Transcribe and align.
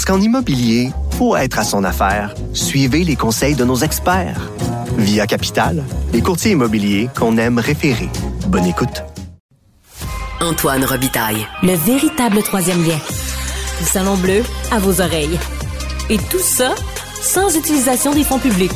Parce 0.00 0.16
qu'en 0.16 0.24
immobilier, 0.24 0.92
pour 1.18 1.36
être 1.36 1.58
à 1.58 1.62
son 1.62 1.84
affaire, 1.84 2.34
suivez 2.54 3.04
les 3.04 3.16
conseils 3.16 3.54
de 3.54 3.66
nos 3.66 3.76
experts. 3.76 4.50
Via 4.96 5.26
Capital, 5.26 5.84
les 6.14 6.22
courtiers 6.22 6.52
immobiliers 6.52 7.10
qu'on 7.14 7.36
aime 7.36 7.58
référer. 7.58 8.08
Bonne 8.48 8.64
écoute. 8.64 9.04
Antoine 10.40 10.86
Robitaille. 10.86 11.46
Le 11.62 11.74
véritable 11.74 12.42
troisième 12.42 12.82
lien. 12.82 12.96
Le 13.78 13.84
Salon 13.84 14.16
Bleu 14.16 14.42
à 14.72 14.78
vos 14.78 15.02
oreilles. 15.02 15.38
Et 16.08 16.16
tout 16.16 16.38
ça 16.38 16.74
sans 17.20 17.54
utilisation 17.54 18.14
des 18.14 18.24
fonds 18.24 18.38
publics. 18.38 18.72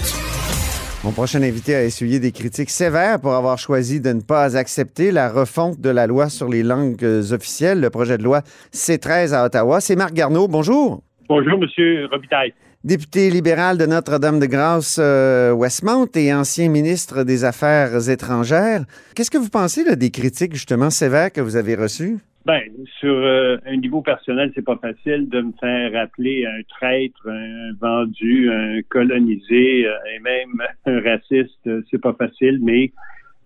Mon 1.05 1.13
prochain 1.13 1.43
invité 1.43 1.75
a 1.75 1.85
essuyé 1.85 2.21
des 2.21 2.33
critiques 2.33 2.69
sévères 2.69 3.19
pour 3.19 3.33
avoir 3.33 3.59
choisi 3.59 3.99
de 3.99 4.13
ne 4.13 4.21
pas 4.21 4.59
accepter 4.59 5.11
la 5.11 5.31
refonte 5.31 5.81
de 5.81 5.89
la 5.89 6.07
loi 6.07 6.29
sur 6.29 6.51
les 6.51 6.63
langues 6.63 7.03
officielles, 7.31 7.81
le 7.81 7.89
projet 7.89 8.19
de 8.19 8.23
loi 8.25 8.43
C13 8.75 9.33
à 9.33 9.47
Ottawa. 9.47 9.81
C'est 9.81 9.97
Marc 9.97 10.13
Garneau. 10.13 10.49
Bonjour. 10.49 11.03
Bonjour, 11.27 11.59
Monsieur 11.59 12.07
Robitaille. 12.11 12.53
Député 12.85 13.31
libéral 13.31 13.79
de 13.79 13.87
Notre-Dame-de-Grâce 13.87 14.99
euh, 15.01 15.53
Westmount 15.53 16.11
et 16.17 16.35
ancien 16.35 16.69
ministre 16.69 17.25
des 17.25 17.47
Affaires 17.47 18.11
étrangères. 18.11 18.83
Qu'est-ce 19.17 19.31
que 19.31 19.39
vous 19.39 19.49
pensez 19.49 19.85
là, 19.85 19.97
des 19.97 20.11
critiques 20.11 20.53
justement 20.53 20.91
sévères 20.91 21.33
que 21.33 21.41
vous 21.41 21.57
avez 21.57 21.77
reçues? 21.77 22.19
Ben, 22.45 22.61
sur 23.01 23.15
euh, 23.15 23.57
un 23.65 23.77
niveau 23.77 24.03
personnel, 24.03 24.53
c'est 24.55 24.65
pas 24.65 24.77
facile 24.77 25.31
de 25.31 25.41
me 25.41 25.53
faire 25.59 25.99
appeler 25.99 26.45
un 26.45 26.61
traître, 26.69 27.27
un 27.27 27.73
vendu, 27.81 28.51
un 28.53 28.83
colonisé 28.91 29.87
euh, 29.87 29.95
et 30.15 30.19
même 30.19 30.63
un 30.85 31.01
raciste. 31.01 31.71
C'est 31.91 32.01
pas 32.03 32.13
facile, 32.13 32.59
mais 32.63 32.93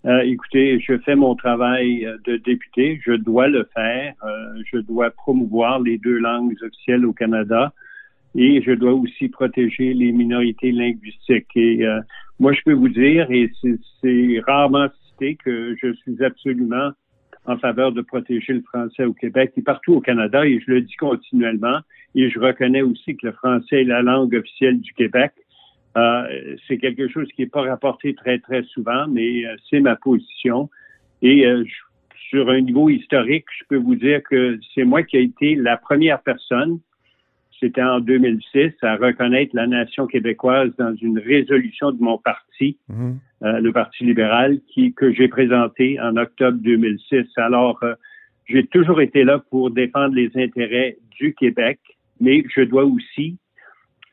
euh, 0.05 0.21
écoutez, 0.21 0.79
je 0.79 0.97
fais 0.99 1.15
mon 1.15 1.35
travail 1.35 2.07
de 2.25 2.37
député, 2.37 3.01
je 3.05 3.13
dois 3.13 3.47
le 3.47 3.67
faire. 3.73 4.13
je 4.71 4.77
dois 4.79 5.09
promouvoir 5.11 5.79
les 5.79 5.97
deux 5.97 6.17
langues 6.17 6.55
officielles 6.61 7.05
au 7.05 7.13
Canada 7.13 7.73
et 8.35 8.61
je 8.61 8.71
dois 8.71 8.93
aussi 8.93 9.27
protéger 9.27 9.93
les 9.93 10.11
minorités 10.11 10.71
linguistiques. 10.71 11.47
Et 11.55 11.85
moi, 12.39 12.53
je 12.53 12.61
peux 12.63 12.73
vous 12.73 12.89
dire, 12.89 13.29
et 13.29 13.51
c'est 14.01 14.41
rarement 14.47 14.87
cité, 15.09 15.35
que 15.43 15.75
je 15.81 15.93
suis 15.93 16.23
absolument 16.23 16.91
en 17.45 17.57
faveur 17.57 17.91
de 17.91 18.01
protéger 18.01 18.53
le 18.53 18.61
français 18.61 19.05
au 19.05 19.13
Québec 19.13 19.51
et 19.57 19.61
partout 19.61 19.93
au 19.93 20.01
Canada, 20.01 20.45
et 20.45 20.59
je 20.59 20.71
le 20.71 20.81
dis 20.81 20.95
continuellement, 20.95 21.79
et 22.15 22.29
je 22.29 22.39
reconnais 22.39 22.81
aussi 22.81 23.17
que 23.17 23.27
le 23.27 23.33
français 23.33 23.81
est 23.81 23.85
la 23.85 24.01
langue 24.01 24.35
officielle 24.35 24.79
du 24.79 24.93
Québec. 24.93 25.31
Euh, 25.97 26.55
c'est 26.67 26.77
quelque 26.77 27.07
chose 27.07 27.27
qui 27.35 27.41
n'est 27.41 27.47
pas 27.49 27.63
rapporté 27.63 28.13
très, 28.13 28.39
très 28.39 28.63
souvent, 28.63 29.07
mais 29.07 29.45
euh, 29.45 29.55
c'est 29.69 29.79
ma 29.79 29.95
position. 29.95 30.69
Et 31.21 31.45
euh, 31.45 31.63
sur 32.29 32.49
un 32.49 32.61
niveau 32.61 32.89
historique, 32.89 33.45
je 33.59 33.65
peux 33.67 33.77
vous 33.77 33.95
dire 33.95 34.21
que 34.23 34.59
c'est 34.75 34.83
moi 34.83 35.03
qui 35.03 35.17
ai 35.17 35.23
été 35.23 35.55
la 35.55 35.77
première 35.77 36.21
personne 36.21 36.79
c'était 37.59 37.83
en 37.83 37.99
2006, 37.99 38.71
à 38.83 38.95
reconnaître 38.95 39.53
la 39.53 39.67
nation 39.67 40.07
québécoise 40.07 40.71
dans 40.77 40.95
une 40.95 41.19
résolution 41.19 41.91
de 41.91 42.01
mon 42.01 42.17
parti, 42.17 42.77
mhm. 42.87 43.19
le 43.41 43.71
Parti 43.73 44.05
libéral, 44.05 44.61
qui, 44.69 44.93
que 44.93 45.11
j'ai 45.11 45.27
présenté 45.27 45.99
en 45.99 46.15
octobre 46.15 46.57
2006. 46.61 47.25
Alors, 47.35 47.83
j'ai 48.45 48.65
toujours 48.67 49.01
été 49.01 49.25
là 49.25 49.43
pour 49.49 49.71
défendre 49.71 50.15
les 50.15 50.31
intérêts 50.37 50.95
du 51.19 51.33
Québec, 51.33 51.81
mais 52.21 52.45
je 52.55 52.61
dois 52.61 52.85
aussi, 52.85 53.37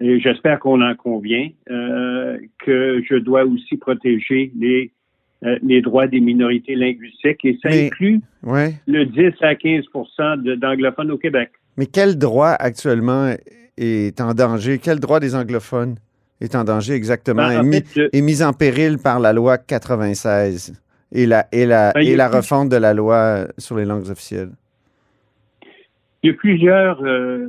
et 0.01 0.21
j'espère 0.21 0.59
qu'on 0.61 0.83
en 0.83 0.95
convient, 0.95 1.49
euh, 1.71 2.39
que 2.65 3.03
je 3.09 3.17
dois 3.17 3.45
aussi 3.45 3.77
protéger 3.77 4.53
les 4.59 4.93
les 5.63 5.83
droits 5.83 6.07
des 6.07 6.19
minorités 6.19 6.75
linguistiques 6.75 7.45
et 7.45 7.59
ça 7.63 7.69
inclut 7.69 8.21
le 8.43 9.05
10 9.05 9.35
à 9.43 9.55
15% 9.55 10.57
d'anglophones 10.57 11.11
au 11.11 11.19
Québec. 11.19 11.51
Mais 11.77 11.87
quel 11.87 12.17
droit 12.17 12.51
actuellement 12.59 13.35
est 13.77 14.21
en 14.21 14.35
danger? 14.35 14.79
Quel 14.83 14.99
droit 14.99 15.21
des 15.21 15.35
anglophones 15.35 15.97
est 16.41 16.55
en 16.55 16.65
danger 16.65 16.95
exactement? 16.95 17.49
Ben, 17.49 17.83
et, 18.13 18.23
mis, 18.23 18.43
en 18.43 18.53
péril 18.53 18.99
par 18.99 19.21
la 19.21 19.33
loi 19.33 19.59
96 19.59 20.81
et 21.13 21.27
la, 21.27 21.47
et 21.53 21.67
la, 21.67 21.93
ben, 21.93 22.01
et 22.01 22.17
la 22.17 22.29
refonte 22.29 22.71
de 22.71 22.77
la 22.77 22.95
loi 22.95 23.47
sur 23.59 23.77
les 23.77 23.85
langues 23.85 24.09
officielles? 24.11 24.53
Il 26.23 26.31
y 26.31 26.33
a 26.33 26.35
plusieurs 26.35 27.03
euh, 27.05 27.49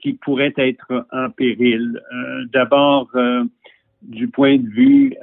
qui 0.00 0.14
pourraient 0.14 0.54
être 0.56 1.06
en 1.12 1.30
péril. 1.30 2.00
Euh, 2.12 2.44
d'abord, 2.52 3.08
euh, 3.14 3.44
du 4.02 4.28
point 4.28 4.58
de 4.58 4.68
vue 4.68 5.14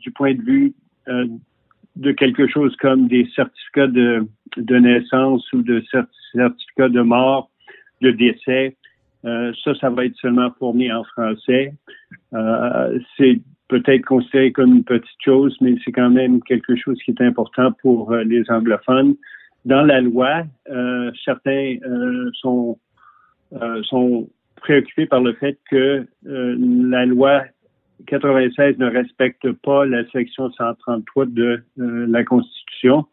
du 0.00 0.10
point 0.10 0.34
de 0.34 0.42
vue 0.42 0.74
de 1.96 2.12
quelque 2.12 2.46
chose 2.48 2.74
comme 2.76 3.08
des 3.08 3.28
certificats 3.34 3.86
de, 3.86 4.26
naissance 4.56 5.50
ou 5.52 5.62
de 5.62 5.82
certificats 6.32 6.88
de 6.88 7.00
mort, 7.00 7.50
de 8.00 8.10
décès. 8.10 8.76
Euh, 9.24 9.52
ça, 9.62 9.74
ça 9.76 9.90
va 9.90 10.06
être 10.06 10.16
seulement 10.16 10.50
fourni 10.58 10.92
en 10.92 11.04
français. 11.04 11.72
Euh, 12.34 12.98
c'est 13.16 13.40
peut-être 13.68 14.04
considéré 14.04 14.52
comme 14.52 14.74
une 14.74 14.84
petite 14.84 15.22
chose, 15.24 15.56
mais 15.60 15.76
c'est 15.84 15.92
quand 15.92 16.10
même 16.10 16.42
quelque 16.42 16.76
chose 16.76 16.98
qui 17.04 17.12
est 17.12 17.20
important 17.20 17.72
pour 17.80 18.12
euh, 18.12 18.24
les 18.24 18.42
anglophones. 18.50 19.14
Dans 19.64 19.82
la 19.82 20.00
loi, 20.00 20.42
euh, 20.70 21.12
certains 21.24 21.76
euh, 21.84 22.30
sont, 22.34 22.78
sont 23.82 24.28
préoccupés 24.56 25.06
par 25.06 25.20
le 25.20 25.34
fait 25.34 25.58
que 25.70 26.06
la 26.24 27.06
loi 27.06 27.42
96 28.06 28.78
ne 28.78 28.86
respecte 28.86 29.50
pas 29.52 29.84
la 29.84 30.08
section 30.10 30.50
133 30.52 31.26
de 31.26 31.62
euh, 31.78 32.06
la 32.08 32.24
Constitution, 32.24 33.06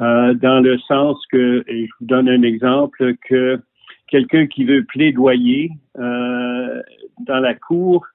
euh, 0.00 0.34
dans 0.34 0.60
le 0.60 0.78
sens 0.78 1.18
que, 1.30 1.64
et 1.66 1.86
je 1.86 1.90
vous 2.00 2.06
donne 2.06 2.28
un 2.28 2.42
exemple, 2.42 3.14
que 3.28 3.60
quelqu'un 4.08 4.46
qui 4.46 4.64
veut 4.64 4.84
plaidoyer 4.84 5.70
euh, 5.98 6.82
dans 7.26 7.40
la 7.40 7.54
cour. 7.54 8.06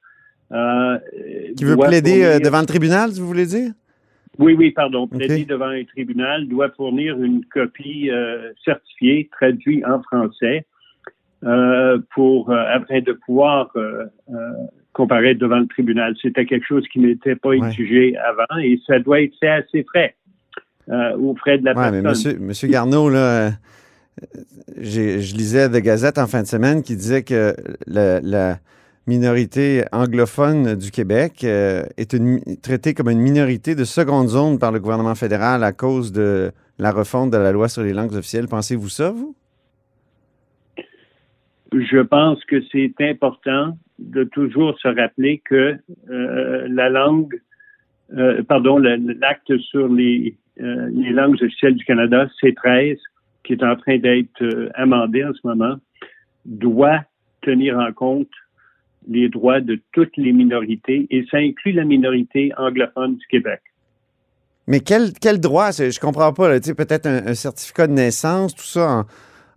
qui 0.50 1.64
veut 1.64 1.78
plaider 1.78 2.40
devant 2.44 2.62
le 2.62 2.66
tribunal, 2.66 3.12
vous 3.12 3.28
voulez 3.28 3.46
dire? 3.46 3.72
Oui, 4.38 4.54
oui, 4.54 4.72
pardon. 4.72 5.08
Plaider 5.08 5.46
devant 5.46 5.70
un 5.70 5.84
tribunal 5.86 6.48
doit 6.48 6.70
fournir 6.72 7.22
une 7.22 7.46
copie 7.46 8.10
certifiée, 8.66 9.30
traduite 9.32 9.86
en 9.86 10.02
français, 10.02 10.66
pour 12.14 12.52
afin 12.52 13.02
de 13.02 13.14
pouvoir 13.26 13.72
comparaître 14.96 15.40
devant 15.40 15.60
le 15.60 15.68
tribunal. 15.68 16.16
C'était 16.22 16.46
quelque 16.46 16.66
chose 16.66 16.86
qui 16.92 17.00
n'était 17.00 17.36
pas 17.36 17.52
exigé 17.52 18.16
avant 18.18 18.60
et 18.64 18.80
ça 18.88 18.98
doit 18.98 19.22
être 19.22 19.34
fait 19.40 19.50
assez 19.50 19.84
frais, 19.84 20.16
euh, 20.90 21.18
aux 21.18 21.36
frais 21.36 21.58
de 21.60 21.66
la 21.66 21.76
personne. 21.76 22.02
Mais 22.02 22.10
monsieur, 22.10 22.40
monsieur 22.40 22.68
Garneau, 22.70 23.10
là, 23.10 23.52
je 24.78 25.36
lisais 25.36 25.70
The 25.70 25.84
Gazette 25.84 26.18
en 26.18 26.28
fin 26.28 26.42
de 26.42 26.48
semaine 26.48 26.82
qui 26.82 26.96
disait 26.96 27.24
que 27.24 27.54
la, 27.86 28.58
minorité 29.08 29.84
anglophone 29.92 30.74
du 30.74 30.90
Québec 30.90 31.44
euh, 31.44 31.86
est 31.96 32.14
une, 32.14 32.42
traitée 32.64 32.96
comme 32.96 33.08
une 33.08 33.20
minorité 33.20 33.76
de 33.76 33.84
seconde 33.84 34.30
zone 34.30 34.58
par 34.58 34.72
le 34.72 34.80
gouvernement 34.80 35.14
fédéral 35.14 35.64
à 35.64 35.74
cause 35.74 36.12
de 36.12 36.52
la 36.80 36.92
refonte 36.92 37.30
de 37.30 37.38
la 37.38 37.52
loi 37.52 37.70
sur 37.70 37.84
les 37.84 37.94
langues 37.94 38.16
officielles. 38.16 38.48
Pensez-vous 38.48 38.90
ça, 38.90 39.12
vous? 39.12 39.36
Je 41.78 42.00
pense 42.00 42.44
que 42.46 42.62
c'est 42.72 42.94
important 43.02 43.78
de 44.00 44.24
toujours 44.24 44.80
se 44.80 44.88
rappeler 44.88 45.42
que 45.44 45.78
euh, 46.10 46.68
la 46.70 46.90
langue, 46.90 47.38
euh, 48.18 48.44
pardon, 48.44 48.78
l'acte 48.78 49.58
sur 49.58 49.90
les, 49.90 50.38
euh, 50.62 50.90
les 50.94 51.10
langues 51.10 51.42
officielles 51.42 51.76
du 51.76 51.84
Canada, 51.84 52.30
C13, 52.42 52.98
qui 53.44 53.54
est 53.54 53.64
en 53.64 53.76
train 53.76 53.98
d'être 53.98 54.72
amendé 54.76 55.26
en 55.26 55.34
ce 55.34 55.46
moment, 55.46 55.76
doit 56.46 57.04
tenir 57.42 57.78
en 57.78 57.92
compte 57.92 58.32
les 59.08 59.28
droits 59.28 59.60
de 59.60 59.80
toutes 59.92 60.16
les 60.18 60.32
minorités 60.32 61.08
et 61.10 61.26
ça 61.30 61.38
inclut 61.38 61.74
la 61.74 61.84
minorité 61.84 62.52
anglophone 62.58 63.18
du 63.18 63.28
Québec. 63.28 63.62
Mais 64.68 64.80
quel, 64.80 65.12
quel 65.22 65.40
droit? 65.40 65.72
Je 65.72 66.00
comprends 66.00 66.34
pas. 66.34 66.60
Peut-être 66.60 67.06
un, 67.06 67.28
un, 67.28 67.34
certificat 67.36 67.86
de 67.86 67.92
naissance, 67.92 68.56
tout 68.56 68.64
ça 68.64 68.90
en, 68.90 69.06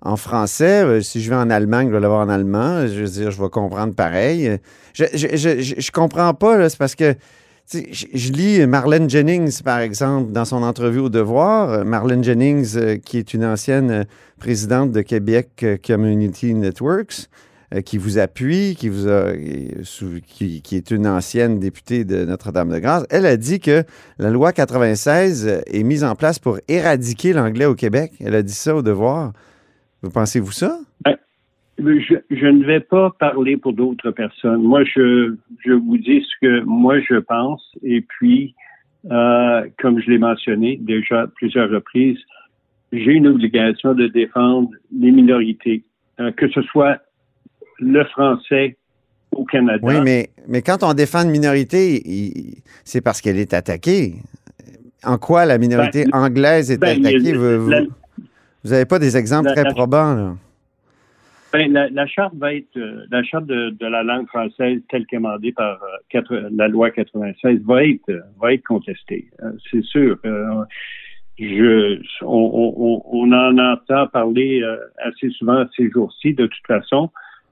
en 0.02 0.16
français. 0.16 0.84
Euh, 0.84 1.00
si 1.00 1.20
je 1.20 1.30
vais 1.30 1.36
en 1.36 1.50
Allemagne, 1.50 1.88
je 1.88 1.92
vais 1.92 2.00
l'avoir 2.00 2.26
en 2.26 2.28
allemand. 2.28 2.86
Je 2.86 3.00
veux 3.00 3.08
dire, 3.08 3.30
je 3.30 3.42
vais 3.42 3.48
comprendre 3.48 3.94
pareil. 3.94 4.58
Je, 4.94 5.04
je, 5.14 5.36
je, 5.36 5.80
je 5.80 5.90
comprends 5.90 6.34
pas, 6.34 6.68
c'est 6.68 6.78
parce 6.78 6.94
que 6.94 7.14
je, 7.70 8.32
lis 8.32 8.66
Marlène 8.66 9.10
Jennings, 9.10 9.62
par 9.62 9.80
exemple, 9.80 10.32
dans 10.32 10.44
son 10.44 10.62
entrevue 10.62 11.00
au 11.00 11.08
Devoir. 11.08 11.84
Marlène 11.84 12.24
Jennings, 12.24 12.76
euh, 12.76 12.96
qui 12.96 13.18
est 13.18 13.34
une 13.34 13.44
ancienne 13.44 14.06
présidente 14.38 14.92
de 14.92 15.02
Québec 15.02 15.64
Community 15.86 16.54
Networks. 16.54 17.28
euh, 17.74 17.82
qui 17.82 17.98
vous 17.98 18.18
appuie, 18.18 18.76
qui, 18.76 18.88
vous 18.88 19.08
a, 19.08 19.32
qui, 20.26 20.62
qui 20.62 20.76
est 20.76 20.90
une 20.90 21.06
ancienne 21.06 21.58
députée 21.58 22.04
de 22.04 22.24
Notre-Dame-de-Grâce, 22.24 23.04
elle 23.10 23.26
a 23.26 23.36
dit 23.36 23.60
que 23.60 23.84
la 24.18 24.30
loi 24.30 24.52
96 24.52 25.62
est 25.66 25.82
mise 25.82 26.02
en 26.02 26.14
place 26.14 26.38
pour 26.38 26.58
éradiquer 26.68 27.34
l'anglais 27.34 27.66
au 27.66 27.74
Québec. 27.74 28.12
Elle 28.20 28.34
a 28.34 28.42
dit 28.42 28.54
ça 28.54 28.74
au 28.74 28.80
devoir. 28.80 29.32
Vous 30.02 30.10
pensez-vous 30.10 30.52
ça? 30.52 30.78
Ben, 31.04 31.16
je, 31.78 32.14
je, 32.30 32.46
ne 32.46 32.64
vais 32.64 32.80
pas 32.80 33.14
parler 33.18 33.56
pour 33.56 33.72
d'autres 33.72 34.10
personnes. 34.10 34.62
Moi, 34.62 34.84
je, 34.84 35.34
je 35.64 35.72
vous 35.72 35.98
dis 35.98 36.22
ce 36.22 36.46
que 36.46 36.60
moi 36.64 37.00
je 37.00 37.16
pense. 37.16 37.62
Et 37.82 38.00
puis, 38.00 38.54
euh, 39.10 39.66
comme 39.80 40.00
je 40.00 40.10
l'ai 40.10 40.18
mentionné 40.18 40.76
déjà 40.80 41.26
plusieurs 41.36 41.70
reprises, 41.70 42.18
j'ai 42.92 43.12
une 43.12 43.28
obligation 43.28 43.94
de 43.94 44.06
défendre 44.08 44.70
les 44.96 45.10
minorités, 45.10 45.84
euh, 46.20 46.32
que 46.32 46.48
ce 46.48 46.62
soit 46.62 46.98
le 47.78 48.04
français 48.06 48.76
au 49.32 49.44
Canada. 49.44 49.78
Oui, 49.82 50.00
mais, 50.02 50.30
mais 50.48 50.62
quand 50.62 50.82
on 50.82 50.94
défend 50.94 51.22
une 51.22 51.30
minorité, 51.30 52.02
c'est 52.84 53.00
parce 53.00 53.20
qu'elle 53.20 53.38
est 53.38 53.54
attaquée. 53.54 54.14
En 55.04 55.16
quoi 55.18 55.46
la 55.46 55.58
minorité 55.58 56.06
Ben, 56.06 56.18
anglaise 56.18 56.72
est 56.72 56.78
ben, 56.78 56.98
attaquée? 56.98 57.34
Vous 57.34 57.68
la- 57.68 57.82
n'avez 58.64 58.84
pas 58.84 58.98
des 58.98 59.16
exemples 59.16 59.46
la- 59.48 59.54
très 59.54 59.64
la- 59.64 59.70
probants, 59.70 60.14
là? 60.14 60.36
Ben, 61.52 61.72
la, 61.72 61.88
la 61.88 62.06
charte 62.06 62.34
va 62.34 62.52
être 62.52 62.76
euh, 62.76 63.06
la 63.10 63.22
charte 63.22 63.46
de, 63.46 63.70
de 63.70 63.86
la 63.86 64.02
langue 64.02 64.26
française 64.28 64.82
telle 64.90 65.06
qu'amendée 65.06 65.52
par 65.52 65.82
euh, 65.82 65.86
quatre- 66.10 66.48
la 66.54 66.68
loi 66.68 66.90
96 66.90 67.62
va 67.64 67.84
être 67.84 68.08
euh, 68.10 68.20
va 68.38 68.52
être 68.52 68.64
contestée. 68.64 69.30
Euh, 69.42 69.52
c'est 69.70 69.82
sûr. 69.82 70.18
Je 71.38 72.00
on, 72.22 72.26
on, 72.26 73.02
on 73.06 73.32
en 73.32 73.58
entend 73.58 74.08
parler 74.08 74.62
assez 75.04 75.30
souvent 75.30 75.64
ces 75.76 75.88
jours-ci 75.90 76.34
de 76.34 76.46
toute 76.46 76.66
façon. 76.66 77.10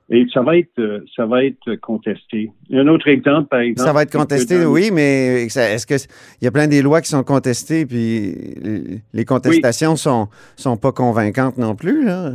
Et 0.09 0.25
ça 0.33 0.41
va 0.41 0.57
être 0.57 0.79
euh, 0.79 1.01
ça 1.17 1.27
va 1.27 1.45
être 1.45 1.75
contesté. 1.83 2.53
Un 2.73 2.87
autre 2.87 3.09
exemple, 3.09 3.49
par 3.49 3.59
exemple. 3.61 3.87
Ça 3.89 3.93
va 3.93 4.03
être 4.05 4.13
contesté, 4.17 4.63
dans- 4.63 4.71
oui, 4.71 4.91
mais 4.93 5.47
est-ce 5.47 5.85
que 5.85 5.95
il 6.41 6.45
y 6.45 6.47
a 6.47 6.53
plein 6.53 6.69
des 6.69 6.81
lois 6.81 7.01
qui 7.01 7.09
sont 7.09 7.25
contestées, 7.25 7.87
puis 7.87 8.35
les- 9.13 9.25
contestations 9.25 9.97
sont, 9.97 10.29
sont 10.55 10.77
pas 10.77 10.93
convaincantes 10.93 11.59
non 11.59 11.75
plus, 11.75 12.05
là? 12.05 12.35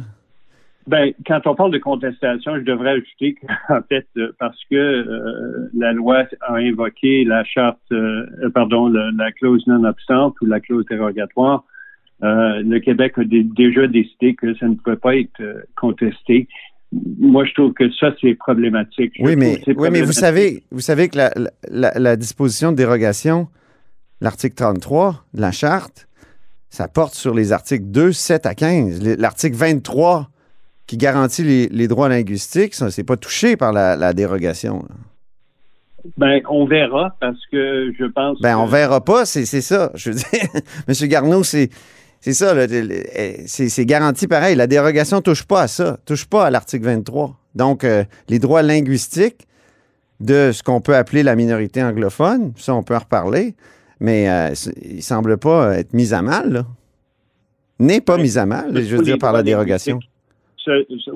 Ben, 0.88 1.14
quand 1.26 1.40
on 1.46 1.56
parle 1.56 1.72
de 1.72 1.78
contestation, 1.78 2.56
je 2.58 2.64
devrais 2.64 2.90
ajouter 2.92 3.36
qu'en 3.36 3.82
fait, 3.90 4.06
euh, 4.18 4.32
parce 4.40 4.60
que 4.70 4.76
euh, 4.76 5.70
la 5.74 5.94
loi 5.94 6.26
a 6.42 6.56
invoqué 6.56 7.24
la 7.24 7.46
charte, 7.46 7.80
euh, 7.94 8.26
pardon, 8.54 8.88
la 8.90 9.32
clause 9.32 9.66
non-obstante 9.68 10.36
ou 10.42 10.46
la 10.46 10.60
clause 10.60 10.86
dérogatoire, 10.88 11.64
euh, 12.24 12.62
le 12.66 12.80
Québec 12.80 13.14
a 13.18 13.24
dé- 13.24 13.44
déjà 13.56 13.88
décidé 13.88 14.34
que 14.36 14.54
ça 14.56 14.68
ne 14.68 14.74
pouvait 14.76 14.98
pas 14.98 15.16
être 15.16 15.42
contesté. 15.76 16.48
Moi, 17.20 17.46
je 17.46 17.54
trouve 17.54 17.74
que 17.74 17.90
ça, 17.94 18.12
c'est 18.20 18.34
problématique. 18.36 19.14
Je 19.18 19.24
Oui, 19.24 19.36
mais, 19.38 20.02
vous 20.02 20.12
savez, 20.12 20.64
vous 20.72 20.82
savez 20.82 21.08
que 21.10 21.18
la, 21.18 21.32
la- 21.70 21.94
la 21.98 22.16
déposition 22.18 22.72
de 22.72 22.78
dérogation, 22.78 23.48
l'article 24.20 24.56
33 24.56 25.24
de 25.34 25.42
la 25.42 25.52
charte, 25.52 26.08
ça 26.70 26.88
porte 26.90 27.14
sur 27.16 27.34
les 27.34 27.52
articles 27.54 27.86
2, 27.86 28.12
7 28.12 28.46
à 28.46 28.56
15. 28.56 29.02
Les- 29.02 29.16
L'article 29.16 29.56
23 29.56 30.30
qui 30.88 30.98
garantit 30.98 31.44
les, 31.44 31.68
les 31.70 31.88
droits 31.88 32.10
linguistiques, 32.10 32.74
ça, 32.76 32.92
c'est 32.92 33.06
pas 33.06 33.16
touché 33.16 33.56
par 33.56 33.72
la, 33.72 33.96
la 33.96 34.12
dérogation. 34.14 34.86
Ben, 36.18 36.42
on 36.50 36.66
verra 36.66 37.16
parce 37.22 37.40
que 37.52 37.94
je 37.98 38.06
pense. 38.06 38.42
Ben, 38.42 38.58
on 38.58 38.66
verra 38.66 39.04
pas, 39.06 39.26
c'est 39.26 39.46
c'est 39.46 39.62
ça. 39.62 39.92
Je 39.94 40.10
veux 40.10 40.16
dire, 40.16 40.26
M. 40.88 41.08
Garneau, 41.08 41.44
c'est 41.44 41.70
c'est 42.22 42.34
ça. 42.34 42.56
eh, 42.58 43.44
C'est 43.48 43.86
garanti 43.86 44.28
pareil. 44.28 44.56
La 44.56 44.68
dérogation 44.68 45.22
touche 45.22 45.44
pas 45.44 45.64
à 45.64 45.68
ça, 45.68 45.98
touche 46.06 46.26
pas 46.26 46.46
à 46.46 46.50
l'article 46.50 46.86
23. 46.86 47.38
Donc, 47.56 47.84
euh, 47.84 48.04
les 48.30 48.40
droits 48.40 48.62
linguistiques 48.62 49.46
de 50.22 50.52
ce 50.54 50.64
qu'on 50.64 50.80
peut 50.82 50.96
appeler 50.96 51.24
la 51.24 51.36
minorité 51.36 51.84
anglophone, 51.84 52.54
ça, 52.56 52.74
on 52.76 52.84
peut 52.84 52.96
en 52.96 53.00
reparler, 53.00 53.56
mais 54.00 54.30
euh, 54.30 54.54
il 54.82 55.02
semble 55.04 55.38
pas 55.38 55.78
être 55.78 55.94
mis 55.94 56.14
à 56.14 56.22
mal, 56.22 56.52
là. 56.54 56.66
N'est 57.80 58.00
pas 58.02 58.18
mis 58.18 58.38
à 58.38 58.46
mal, 58.46 58.68
je 58.76 58.96
veux 58.96 59.04
dire, 59.04 59.18
par 59.18 59.34
la 59.34 59.42
dérogation. 59.42 60.00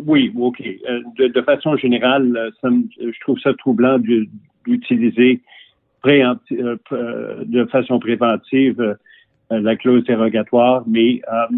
Oui, 0.07 0.33
OK. 0.35 0.59
Euh, 0.61 1.01
De, 1.19 1.27
de 1.27 1.41
façon 1.43 1.77
générale, 1.77 2.35
euh, 2.35 2.49
ça 2.59 2.69
me- 2.71 2.83
je 2.99 3.19
trouve 3.21 3.37
ça 3.39 3.53
troublant 3.53 3.99
d'u- 3.99 4.27
d'utiliser 4.65 5.41
euh, 6.07 6.35
euh, 6.91 7.43
de 7.45 7.65
façon 7.65 7.99
préventive 7.99 8.79
euh, 8.81 8.93
euh, 8.93 8.95
la 9.51 9.75
clause 9.75 10.03
dérogatoire, 10.05 10.83
mais 10.87 11.21
euh, 11.31 11.55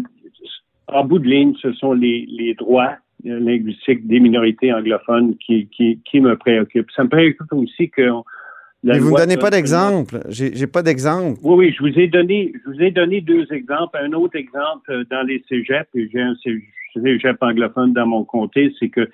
en 0.88 1.04
bout 1.04 1.18
de 1.18 1.28
ligne, 1.28 1.54
ce 1.60 1.72
sont 1.72 1.92
les, 1.92 2.26
les 2.28 2.54
droits 2.54 2.96
euh, 3.26 3.40
linguistiques 3.40 4.06
des 4.06 4.20
minorités 4.20 4.72
anglophones 4.72 5.36
qui, 5.38 5.66
qui, 5.68 6.00
qui 6.04 6.20
me 6.20 6.36
préoccupent. 6.36 6.90
Ça 6.94 7.04
me 7.04 7.08
préoccupe 7.08 7.52
aussi 7.52 7.90
que 7.90 8.08
Mais 8.84 8.98
vous 8.98 9.10
ne 9.12 9.16
donnez 9.16 9.36
pas 9.36 9.50
d'exemple. 9.50 10.20
J'ai 10.28 10.66
pas 10.66 10.82
d'exemple. 10.82 11.38
oui, 11.42 11.54
oui, 11.66 11.74
je 11.76 11.82
vous 11.82 11.98
ai 11.98 12.06
donné, 12.08 12.52
je 12.64 12.70
vous 12.70 12.80
ai 12.82 12.90
donné 12.90 13.20
deux 13.20 13.46
exemples. 13.52 13.98
Un 14.00 14.12
autre 14.12 14.36
exemple 14.36 14.90
euh, 14.90 15.04
dans 15.10 15.22
les 15.26 15.42
cégeps, 15.48 15.88
et 15.94 16.08
j'ai 16.12 16.20
un 16.20 16.34
cé- 16.42 16.62
cégep 16.94 17.36
anglophone 17.42 17.92
dans 17.92 18.06
mon 18.06 18.24
comté, 18.24 18.72
c'est 18.78 18.88
que 18.88 19.08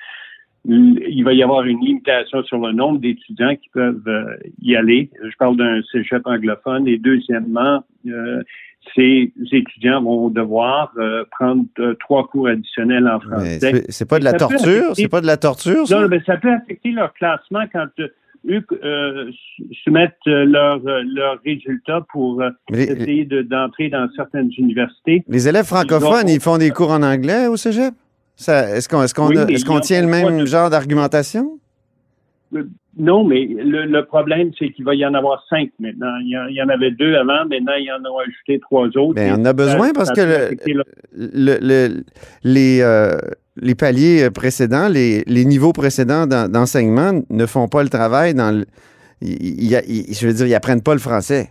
il 0.67 1.23
va 1.25 1.33
y 1.35 1.43
avoir 1.43 1.65
une 1.65 1.81
limitation 1.81 2.43
sur 2.45 2.59
le 2.59 2.73
nombre 2.73 2.99
d'étudiants 2.99 3.55
qui 3.57 3.69
peuvent 3.73 4.01
euh, 4.07 4.25
y 4.63 4.75
aller. 4.77 5.11
Je 5.23 5.37
parle 5.39 5.57
d'un 5.57 5.81
cégep 5.93 6.27
anglophone. 6.27 6.89
Et 6.89 6.99
deuxièmement, 6.99 7.85
euh, 8.09 8.43
ces 8.95 9.33
étudiants 9.53 10.03
vont 10.03 10.29
devoir 10.31 10.93
euh, 10.99 11.25
prendre 11.31 11.65
euh, 11.79 11.95
trois 12.01 12.27
cours 12.29 12.49
additionnels 12.49 13.07
en 13.09 13.21
français. 13.21 13.85
C'est 13.89 14.09
pas 14.09 14.19
de 14.19 14.25
la 14.25 14.31
Ça 14.33 14.39
torture? 14.39 14.95
C'est 14.95 15.09
pas 15.09 15.21
de 15.21 15.27
la 15.27 15.37
torture, 15.37 15.87
ça? 15.87 16.01
Non, 16.03 16.09
mais 16.09 16.21
ça 16.27 16.37
peut 16.39 16.53
affecter 16.53 16.93
leur 16.93 17.13
classement 17.15 17.65
quand 17.73 17.87
euh, 18.01 18.09
eux 18.49 18.63
euh, 18.85 19.31
soumettent 19.85 20.13
leurs 20.27 20.81
leurs 20.85 21.39
résultats 21.45 22.05
pour 22.13 22.43
Mais 22.71 22.85
essayer 22.85 23.25
de- 23.25 23.41
d'entrer 23.43 23.89
dans 23.89 24.07
certaines 24.15 24.51
universités. 24.59 25.25
Les 25.29 25.49
élèves 25.49 25.65
francophones, 25.65 26.25
Ils 26.29 26.33
ont- 26.33 26.35
ils 26.37 26.41
font 26.41 26.59
des 26.59 26.71
cours 26.71 26.91
en 26.91 27.03
anglais 27.03 27.47
au 27.49 27.57
cégep? 27.57 27.95
Est-ce 28.39 28.89
qu'on 28.89 29.03
est 29.03 29.19
Oui, 29.29 29.37
mais 29.47 29.81
tient 29.81 30.01
le 30.03 30.09
même 30.09 30.41
de- 30.41 30.47
genre 30.47 30.71
d'argumentation? 30.71 31.59
Non, 32.97 33.25
mais 33.25 33.45
le, 33.47 33.87
le 33.87 34.05
problème, 34.05 34.53
c'est 34.57 34.71
qu'il 34.71 34.85
va 34.85 34.95
y 34.95 35.05
en 35.05 35.15
avoir 35.15 35.45
cinq 35.51 35.71
maintenant. 35.81 36.15
Il 36.23 36.29
y, 36.29 36.39
en, 36.39 36.47
il 36.47 36.55
y 36.55 36.63
en 36.63 36.69
avait 36.69 36.93
deux 36.93 37.15
avant, 37.17 37.45
maintenant, 37.49 37.73
il 37.77 37.87
y 37.87 37.91
en 37.91 37.97
a 38.05 38.23
ajouté 38.23 38.61
trois 38.61 38.87
autres. 38.97 39.15
Ben, 39.15 39.27
Et 39.29 39.33
on 39.33 39.43
en 39.43 39.45
a 39.47 39.53
besoin 39.53 39.89
ça- 39.89 39.93
parce 39.95 40.09
ça 40.11 40.15
que 40.15 40.21
le- 40.21 41.59
Le- 41.61 42.03
les, 42.45 42.81
euh, 42.83 43.19
les 43.57 43.75
paliers 43.75 44.31
précédents, 44.31 44.89
les, 44.89 45.25
les 45.27 45.45
niveaux 45.45 45.73
précédents 45.73 46.27
d'en- 46.29 46.49
d'enseignement 46.49 47.21
ne 47.29 47.47
font 47.47 47.67
pas 47.67 47.83
le 47.83 47.89
travail 47.89 48.35
dans 48.35 48.63
il- 49.21 49.63
il- 49.65 50.15
je 50.15 50.27
veux 50.27 50.33
dire, 50.33 50.47
ils 50.47 50.55
apprennent 50.55 50.83
pas 50.83 50.93
le 50.95 51.01
français. 51.01 51.51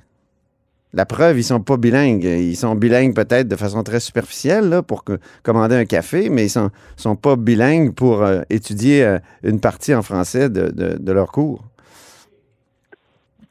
La 0.96 1.06
preuve, 1.08 1.40
ils 1.40 1.44
sont 1.44 1.60
pas 1.60 1.78
bilingues. 1.78 2.24
Ils 2.24 2.56
sont 2.56 2.76
bilingues 2.76 3.16
peut-être 3.16 3.48
de 3.48 3.56
façon 3.56 3.82
très 3.82 4.00
superficielle 4.00 4.70
là, 4.70 4.84
pour 4.84 5.04
que- 5.04 5.18
commander 5.42 5.76
un 5.76 5.86
café, 5.86 6.30
mais 6.30 6.46
ils 6.46 6.50
sont, 6.50 6.70
sont 6.98 7.16
pas 7.16 7.36
bilingues 7.36 7.96
pour 7.96 8.22
euh, 8.22 8.42
étudier 8.52 9.04
euh, 9.04 9.18
une 9.44 9.60
partie 9.60 9.96
en 9.96 10.04
français 10.04 10.50
de, 10.50 10.70
de, 10.70 10.98
de 11.00 11.12
leur 11.12 11.32
cours. 11.32 11.64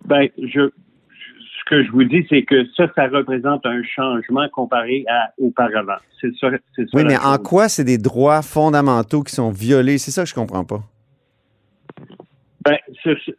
Ben, 0.04 0.28
je, 0.38 0.68
ce 0.70 1.64
que 1.68 1.82
je 1.84 1.90
vous 1.90 2.04
dis, 2.04 2.24
c'est 2.28 2.44
que 2.44 2.64
ça, 2.76 2.86
ça 2.94 3.08
représente 3.08 3.66
un 3.66 3.82
changement 3.82 4.48
comparé 4.52 5.04
à 5.08 5.32
auparavant. 5.38 5.98
C'est 6.20 6.32
ça, 6.40 6.48
c'est 6.76 6.82
ça. 6.82 6.90
Oui, 6.94 7.04
mais 7.04 7.16
en 7.16 7.38
quoi 7.38 7.68
c'est 7.68 7.84
des 7.84 7.98
droits 7.98 8.42
fondamentaux 8.42 9.22
qui 9.24 9.34
sont 9.34 9.50
violés? 9.50 9.98
C'est 9.98 10.12
ça 10.12 10.22
que 10.22 10.28
je 10.28 10.34
comprends 10.34 10.64
pas. 10.64 10.82
Ben, 12.64 12.76
ce- 13.02 13.32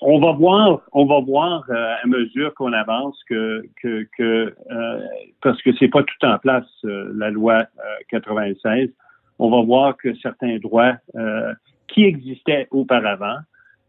on 0.00 0.20
va 0.20 0.32
voir, 0.32 0.82
on 0.92 1.06
va 1.06 1.20
voir 1.20 1.64
euh, 1.70 1.94
à 2.02 2.06
mesure 2.06 2.54
qu'on 2.54 2.72
avance 2.72 3.18
que, 3.28 3.64
que, 3.82 4.06
que 4.16 4.54
euh, 4.70 5.00
parce 5.42 5.60
que 5.62 5.70
c'est 5.78 5.88
pas 5.88 6.02
tout 6.02 6.26
en 6.26 6.38
place 6.38 6.66
euh, 6.84 7.12
la 7.14 7.30
loi 7.30 7.54
euh, 7.54 7.82
96. 8.10 8.90
On 9.38 9.50
va 9.50 9.62
voir 9.62 9.96
que 9.96 10.14
certains 10.16 10.58
droits 10.58 10.96
euh, 11.14 11.54
qui 11.86 12.04
existaient 12.04 12.68
auparavant 12.70 13.38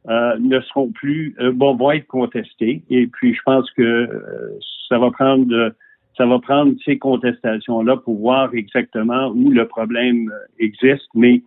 euh, 0.08 0.38
ne 0.40 0.60
seront 0.62 0.92
plus, 0.92 1.36
euh, 1.40 1.52
bon, 1.52 1.76
vont 1.76 1.92
être 1.92 2.08
contestés. 2.08 2.84
Et 2.90 3.08
puis, 3.08 3.34
je 3.34 3.42
pense 3.46 3.70
que 3.72 3.82
euh, 3.82 4.60
ça 4.88 4.98
va 4.98 5.12
prendre, 5.12 5.54
euh, 5.54 5.70
ça 6.18 6.26
va 6.26 6.40
prendre 6.40 6.74
ces 6.86 6.98
contestations-là 6.98 7.98
pour 7.98 8.18
voir 8.18 8.54
exactement 8.54 9.28
où 9.30 9.52
le 9.52 9.68
problème 9.68 10.32
euh, 10.32 10.64
existe. 10.64 11.08
Mais 11.14 11.42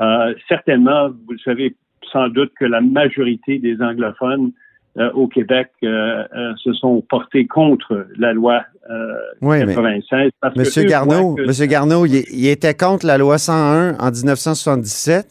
euh, 0.00 0.34
certainement, 0.48 1.08
vous 1.08 1.32
le 1.32 1.38
savez 1.38 1.74
sans 2.12 2.28
doute 2.28 2.52
que 2.58 2.64
la 2.64 2.80
majorité 2.80 3.58
des 3.58 3.76
anglophones 3.80 4.52
euh, 4.98 5.10
au 5.12 5.26
Québec 5.26 5.68
euh, 5.82 6.22
euh, 6.36 6.52
se 6.62 6.72
sont 6.72 7.02
portés 7.08 7.46
contre 7.46 8.06
la 8.16 8.32
loi 8.32 8.62
euh, 8.90 9.14
Oui, 9.40 9.58
mais 9.64 9.74
96. 9.74 10.30
parce 10.40 10.54
que 10.54 10.60
Monsieur 10.60 10.84
Garneau, 10.84 11.34
que- 11.34 11.46
Monsieur 11.46 11.66
Garneau, 11.66 12.06
il, 12.06 12.24
il 12.32 12.46
était 12.48 12.74
contre 12.74 13.04
la 13.06 13.18
loi 13.18 13.38
101 13.38 13.96
en 13.98 14.10
1977. 14.10 15.26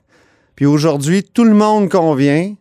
Puis 0.55 0.65
aujourd'hui, 0.65 1.23
tout 1.23 1.45
le 1.45 1.53
monde 1.53 1.89
convient, 1.89 2.53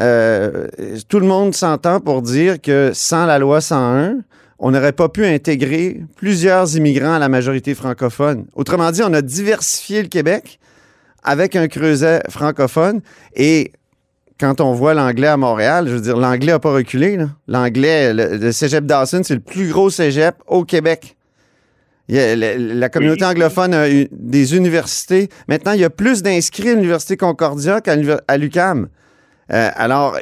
euh, 0.00 0.68
tout 1.08 1.20
le 1.20 1.26
monde 1.26 1.54
s'entend 1.54 2.00
pour 2.00 2.22
dire 2.22 2.60
que 2.60 2.90
sans 2.92 3.26
la 3.26 3.38
loi 3.38 3.60
101, 3.60 4.18
on 4.58 4.70
n'aurait 4.72 4.92
pas 4.92 5.08
pu 5.08 5.24
intégrer 5.24 6.02
plusieurs 6.16 6.76
immigrants 6.76 7.14
à 7.14 7.18
la 7.18 7.28
majorité 7.28 7.74
francophone. 7.74 8.44
Autrement 8.54 8.90
dit, 8.90 9.00
on 9.02 9.12
a 9.14 9.22
diversifié 9.22 10.02
le 10.02 10.08
Québec 10.08 10.58
avec 11.22 11.56
un 11.56 11.68
creuset 11.68 12.22
francophone. 12.28 13.00
Et 13.34 13.72
quand 14.38 14.60
on 14.60 14.72
voit 14.72 14.94
l'anglais 14.94 15.26
à 15.26 15.36
Montréal, 15.36 15.86
je 15.88 15.94
veux 15.94 16.00
dire, 16.00 16.16
l'anglais 16.16 16.52
n'a 16.52 16.58
pas 16.58 16.72
reculé. 16.72 17.16
là. 17.16 17.28
L'anglais, 17.48 18.12
le, 18.14 18.36
le 18.36 18.52
cégep 18.52 18.84
Dawson, 18.86 19.20
c'est 19.24 19.34
le 19.34 19.40
plus 19.40 19.68
gros 19.70 19.90
cégep 19.90 20.36
au 20.46 20.64
Québec. 20.64 21.16
Il 22.08 22.16
y 22.16 22.18
a- 22.18 22.34
la, 22.34 22.56
la 22.56 22.88
communauté 22.88 23.24
Oui. 23.24 23.30
anglophone 23.30 23.74
a 23.74 23.88
eu 23.90 24.08
des 24.10 24.56
universités. 24.56 25.28
Maintenant, 25.46 25.72
il 25.72 25.80
y 25.80 25.84
a 25.84 25.90
plus 25.90 26.22
d'inscrits 26.22 26.70
à 26.70 26.74
l'Université 26.74 27.16
Concordia 27.16 27.80
qu'à 27.80 27.94
l'UQAM. 28.36 28.88
Euh, 29.52 29.68
alors, 29.74 30.16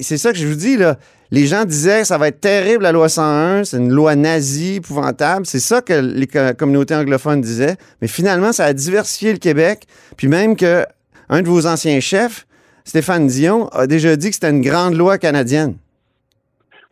c'est 0.00 0.16
ça 0.18 0.32
que 0.32 0.38
je 0.38 0.46
vous 0.46 0.54
dis, 0.56 0.76
là. 0.76 0.96
Les 1.32 1.46
gens 1.46 1.64
disaient 1.64 2.04
ça 2.04 2.18
va 2.18 2.28
être 2.28 2.40
terrible 2.40 2.84
la 2.84 2.92
loi 2.92 3.08
101, 3.08 3.64
c'est 3.64 3.78
une 3.78 3.90
loi 3.90 4.14
nazie, 4.14 4.76
épouvantable. 4.76 5.44
C'est 5.44 5.58
ça 5.58 5.82
que 5.82 5.92
les 5.92 6.28
co- 6.28 6.54
communautés 6.56 6.94
anglophones 6.94 7.40
disaient. 7.40 7.76
Mais 8.00 8.06
finalement, 8.06 8.52
ça 8.52 8.64
a 8.66 8.72
diversifié 8.72 9.32
le 9.32 9.38
Québec. 9.38 9.86
Puis 10.16 10.28
même 10.28 10.54
que 10.56 10.84
un 11.28 11.42
de 11.42 11.48
vos 11.48 11.66
anciens 11.66 11.98
chefs, 11.98 12.46
Stéphane 12.84 13.26
Dion, 13.26 13.66
a 13.70 13.88
déjà 13.88 14.14
dit 14.14 14.28
que 14.28 14.34
c'était 14.34 14.50
une 14.50 14.60
grande 14.62 14.94
loi 14.94 15.18
canadienne. 15.18 15.74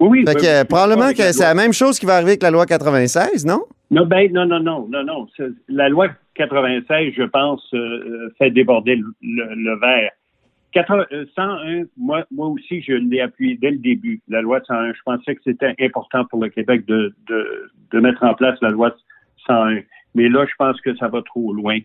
Oui, 0.01 0.09
oui. 0.11 0.25
Fait 0.27 0.35
que, 0.35 0.63
probablement 0.65 1.13
que 1.13 1.31
c'est 1.33 1.45
la 1.45 1.55
même 1.55 1.73
chose 1.73 2.01
qui 2.01 2.07
va 2.07 2.15
arriver 2.17 2.33
avec 2.33 2.43
la 2.43 2.51
loi 2.51 2.67
96, 2.67 3.47
non? 3.47 3.63
Non, 3.93 4.05
ben, 4.05 4.33
non, 4.33 4.47
non, 4.47 4.59
non, 4.59 4.89
non, 4.91 5.05
non. 5.05 5.27
La 5.69 5.89
loi 5.89 6.09
96, 6.35 7.13
je 7.17 7.23
pense, 7.23 7.63
euh, 7.73 7.79
euh, 7.79 8.35
fait 8.39 8.51
déborder 8.51 8.97
le, 8.97 9.05
le- 9.23 9.55
le 9.55 9.79
verre. 9.79 10.11
80 10.75 11.05
euh, 11.13 11.25
101, 11.35 11.85
moi, 11.97 12.25
moi 12.31 12.49
aussi, 12.49 12.83
je 12.83 12.93
l'ai 12.93 13.21
appuyé 13.21 13.57
dès 13.57 13.71
le 13.71 13.79
début, 13.79 14.21
la 14.29 14.43
loi 14.43 14.61
101. 14.67 14.93
Je 14.93 15.01
pensais 15.05 15.35
que 15.35 15.41
c'était 15.45 15.75
important 15.81 16.25
pour 16.27 16.43
le 16.43 16.51
Québec 16.51 16.85
de, 16.87 17.15
de, 17.29 17.71
de 17.93 18.01
mettre 18.01 18.23
en 18.25 18.35
place 18.35 18.59
la 18.61 18.71
loi 18.71 18.95
101. 19.47 19.81
Mais 20.15 20.29
là, 20.29 20.45
je 20.47 20.55
pense 20.59 20.81
que 20.81 20.95
ça 20.97 21.09
va 21.09 21.23
trop 21.23 21.53
loin. 21.53 21.79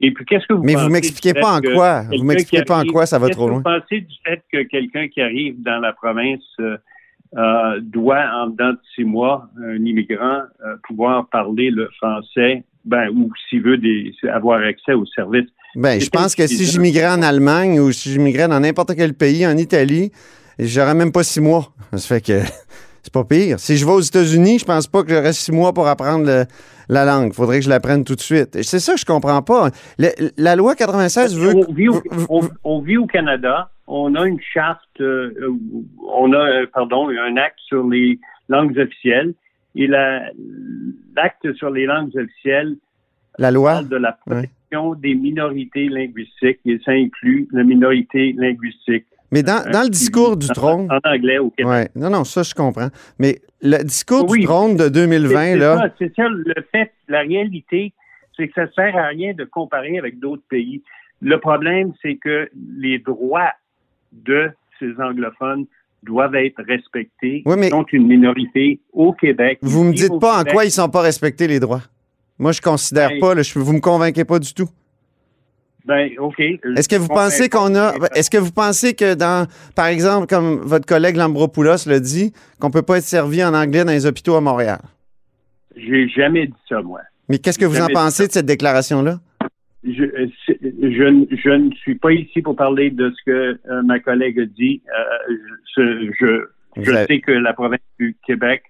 Et 0.00 0.10
puis, 0.10 0.24
qu'est-ce 0.26 0.46
que 0.46 0.52
vous 0.52 0.62
Mais 0.62 0.74
vous 0.74 0.80
pensez 0.80 0.92
m'expliquez 0.92 1.32
du 1.32 1.40
pas 1.40 1.56
en 1.56 1.60
que 1.60 1.74
quoi? 1.74 2.02
Vous 2.02 2.24
m'expliquez 2.24 2.64
pas 2.64 2.80
en 2.80 2.84
quoi 2.84 3.06
ça 3.06 3.18
va 3.18 3.28
trop 3.30 3.46
que 3.46 3.50
loin? 3.50 3.58
Vous 3.58 3.80
pensez 3.80 4.02
du 4.02 4.14
fait 4.24 4.42
que 4.52 4.62
quelqu'un 4.64 5.08
qui 5.08 5.22
arrive 5.22 5.62
dans 5.62 5.78
la 5.78 5.92
province 5.92 6.44
euh, 6.60 6.76
euh, 7.36 7.80
doit, 7.80 8.24
en 8.34 8.48
dedans 8.48 8.72
de 8.72 8.78
six 8.94 9.04
mois, 9.04 9.48
un 9.58 9.76
immigrant, 9.84 10.42
euh, 10.64 10.76
pouvoir 10.86 11.28
parler 11.28 11.70
le 11.70 11.88
français, 11.96 12.64
ben, 12.86 13.08
ou 13.10 13.30
s'il 13.48 13.62
veut 13.62 13.76
des, 13.76 14.12
avoir 14.32 14.60
accès 14.62 14.94
aux 14.94 15.04
services. 15.06 15.50
Ben, 15.74 16.00
je 16.00 16.08
pense 16.08 16.34
que 16.34 16.46
si 16.46 16.64
j'immigrais 16.64 17.08
en 17.08 17.20
Allemagne 17.22 17.78
ou 17.80 17.92
si 17.92 18.10
j'immigrais 18.10 18.48
dans 18.48 18.60
n'importe 18.60 18.94
quel 18.96 19.12
pays, 19.12 19.46
en 19.46 19.56
Italie, 19.58 20.10
j'aurais 20.58 20.94
même 20.94 21.12
pas 21.12 21.22
six 21.22 21.40
mois. 21.40 21.72
Ça 21.92 22.14
fait 22.14 22.24
que 22.24 22.40
c'est 23.02 23.12
pas 23.12 23.24
pire. 23.24 23.58
Si 23.60 23.76
je 23.76 23.84
vais 23.84 23.92
aux 23.92 24.00
États-Unis, 24.00 24.60
je 24.60 24.64
pense 24.64 24.86
pas 24.86 25.02
que 25.02 25.10
j'aurais 25.10 25.32
six 25.34 25.52
mois 25.52 25.74
pour 25.74 25.86
apprendre 25.86 26.24
le- 26.26 26.44
la 26.88 27.04
langue. 27.04 27.32
Faudrait 27.34 27.58
que 27.58 27.64
je 27.64 27.68
l'apprenne 27.68 28.04
tout 28.04 28.14
de 28.14 28.20
suite. 28.20 28.62
C'est 28.62 28.78
ça 28.78 28.94
que 28.94 29.00
je 29.00 29.04
comprends 29.04 29.42
pas. 29.42 29.70
Le- 29.98 30.30
la 30.38 30.56
loi 30.56 30.74
96 30.76 31.36
veut. 31.36 31.52
On 31.68 31.72
vit, 31.72 31.88
au, 31.88 31.94
veut- 31.94 32.26
on, 32.30 32.40
on 32.64 32.80
vit 32.80 32.96
au 32.96 33.06
Canada, 33.06 33.70
on 33.88 34.14
a 34.14 34.24
une 34.26 34.40
charte, 34.54 34.80
euh, 35.00 35.32
euh, 35.42 35.50
on 36.12 36.32
a, 36.32 36.36
euh, 36.62 36.66
pardon, 36.72 37.08
un 37.08 37.36
acte 37.36 37.58
sur 37.66 37.86
les 37.88 38.18
langues 38.48 38.78
officielles. 38.78 39.34
Et 39.76 39.86
la- 39.86 40.30
l'acte 41.16 41.52
sur 41.54 41.70
les 41.70 41.86
langues 41.86 42.16
officielles 42.16 42.76
la 43.38 43.50
loi? 43.50 43.72
parle 43.74 43.88
de 43.88 43.96
la 43.96 44.12
protection 44.12 44.94
des 44.94 45.14
minorités 45.14 45.88
linguistiques 45.88 46.60
et 46.64 46.78
ça 46.84 46.92
inclut 46.92 47.48
la 47.52 47.62
minorité 47.64 48.32
linguistique. 48.36 49.04
Mais 49.32 49.42
dans, 49.42 49.68
dans 49.70 49.82
le 49.82 49.88
discours 49.90 50.36
du 50.36 50.46
trône. 50.48 50.88
En 50.90 51.00
anglais 51.10 51.38
au 51.38 51.50
Québec. 51.50 51.70
Ouais. 51.70 51.88
Non, 51.96 52.10
non, 52.10 52.24
ça, 52.24 52.42
je 52.42 52.54
comprends. 52.54 52.88
Mais 53.18 53.40
le 53.60 53.82
discours 53.82 54.24
Oui. 54.30 54.40
du 54.40 54.46
trône 54.46 54.76
de 54.76 54.84
C'est 54.84 54.90
2020, 54.90 55.34
c'est 55.52 55.56
là. 55.56 55.90
c'est 55.98 56.14
ça, 56.14 56.28
le 56.28 56.54
fait, 56.72 56.92
la 57.08 57.20
réalité, 57.20 57.92
c'est 58.36 58.48
que 58.48 58.54
ça 58.54 58.70
sert 58.72 58.96
à 58.96 59.06
rien 59.08 59.34
de 59.34 59.44
comparer 59.44 59.98
avec 59.98 60.20
d'autres 60.20 60.44
pays. 60.48 60.82
Le 61.20 61.38
problème, 61.40 61.92
c'est 62.02 62.16
que 62.16 62.48
les 62.78 62.98
droits 63.00 63.52
de 64.12 64.50
ces 64.78 64.92
anglophones 65.00 65.66
doivent 66.06 66.34
être 66.36 66.62
respectés. 66.66 67.42
Oui, 67.44 67.54
mais- 67.58 67.66
Ils 67.68 67.70
sont 67.70 67.84
une 67.92 68.06
minorité 68.06 68.80
au 68.92 69.12
Québec. 69.12 69.58
Vous 69.62 69.84
me 69.84 69.92
dites 69.92 70.18
pas 70.20 70.40
en 70.40 70.44
quoi 70.44 70.64
ils 70.64 70.70
sont 70.70 70.88
pas 70.88 71.02
respectés, 71.02 71.46
les 71.46 71.60
droits. 71.60 71.82
Moi, 72.38 72.52
je 72.52 72.60
considère 72.60 73.10
Ben- 73.10 73.20
pas. 73.20 73.34
Là, 73.34 73.42
je, 73.42 73.58
vous 73.58 73.72
me 73.72 73.80
convainquez 73.80 74.24
pas 74.24 74.38
du 74.38 74.52
tout. 74.54 74.68
Ben, 75.84 76.10
OK. 76.18 76.40
Est-ce 76.40 76.88
que 76.88 76.96
vous 76.96 77.06
pensez 77.08 77.48
qu'on 77.48 77.74
a. 77.76 77.92
Est-ce 78.14 78.28
que 78.30 78.38
vous 78.38 78.50
pensez 78.50 78.94
que 78.94 79.14
dans. 79.14 79.46
Par 79.74 79.86
exemple, 79.86 80.26
comme 80.26 80.56
votre 80.62 80.84
collègue 80.86 81.16
Lambropoulos 81.16 81.86
l'a 81.86 82.00
dit, 82.00 82.32
qu'on 82.58 82.70
peut 82.70 82.82
pas 82.82 82.98
être 82.98 83.04
servi 83.04 83.42
en 83.44 83.54
anglais 83.54 83.84
dans 83.84 83.92
les 83.92 84.04
hôpitaux 84.04 84.34
à 84.34 84.40
Montréal? 84.40 84.80
J'ai 85.76 86.08
jamais 86.08 86.46
dit 86.46 86.54
ça, 86.68 86.82
moi. 86.82 87.00
Mais 87.28 87.38
qu'est-ce 87.38 87.58
que 87.58 87.64
vous 87.64 87.80
en 87.80 87.86
pensez 87.86 88.26
de 88.26 88.32
cette 88.32 88.46
déclaration-là? 88.46 89.20
Je, 89.86 90.02
euh, 90.04 90.26
je, 90.48 91.02
ne- 91.04 91.26
je 91.30 91.50
ne 91.50 91.70
suis 91.74 91.94
pas 91.94 92.12
ici 92.12 92.42
pour 92.42 92.56
parler 92.56 92.90
de 92.90 93.10
ce 93.10 93.22
que 93.24 93.58
euh, 93.70 93.82
ma 93.84 94.00
collègue 94.00 94.40
a 94.40 94.46
dit. 94.46 94.82
Euh, 94.88 95.34
je, 95.76 96.10
je, 96.18 96.26
je 96.76 96.90
Vous 96.90 96.96
avez- 96.96 97.06
sais 97.06 97.20
que 97.20 97.32
la 97.32 97.52
province 97.52 97.80
du 98.00 98.16
Québec 98.26 98.62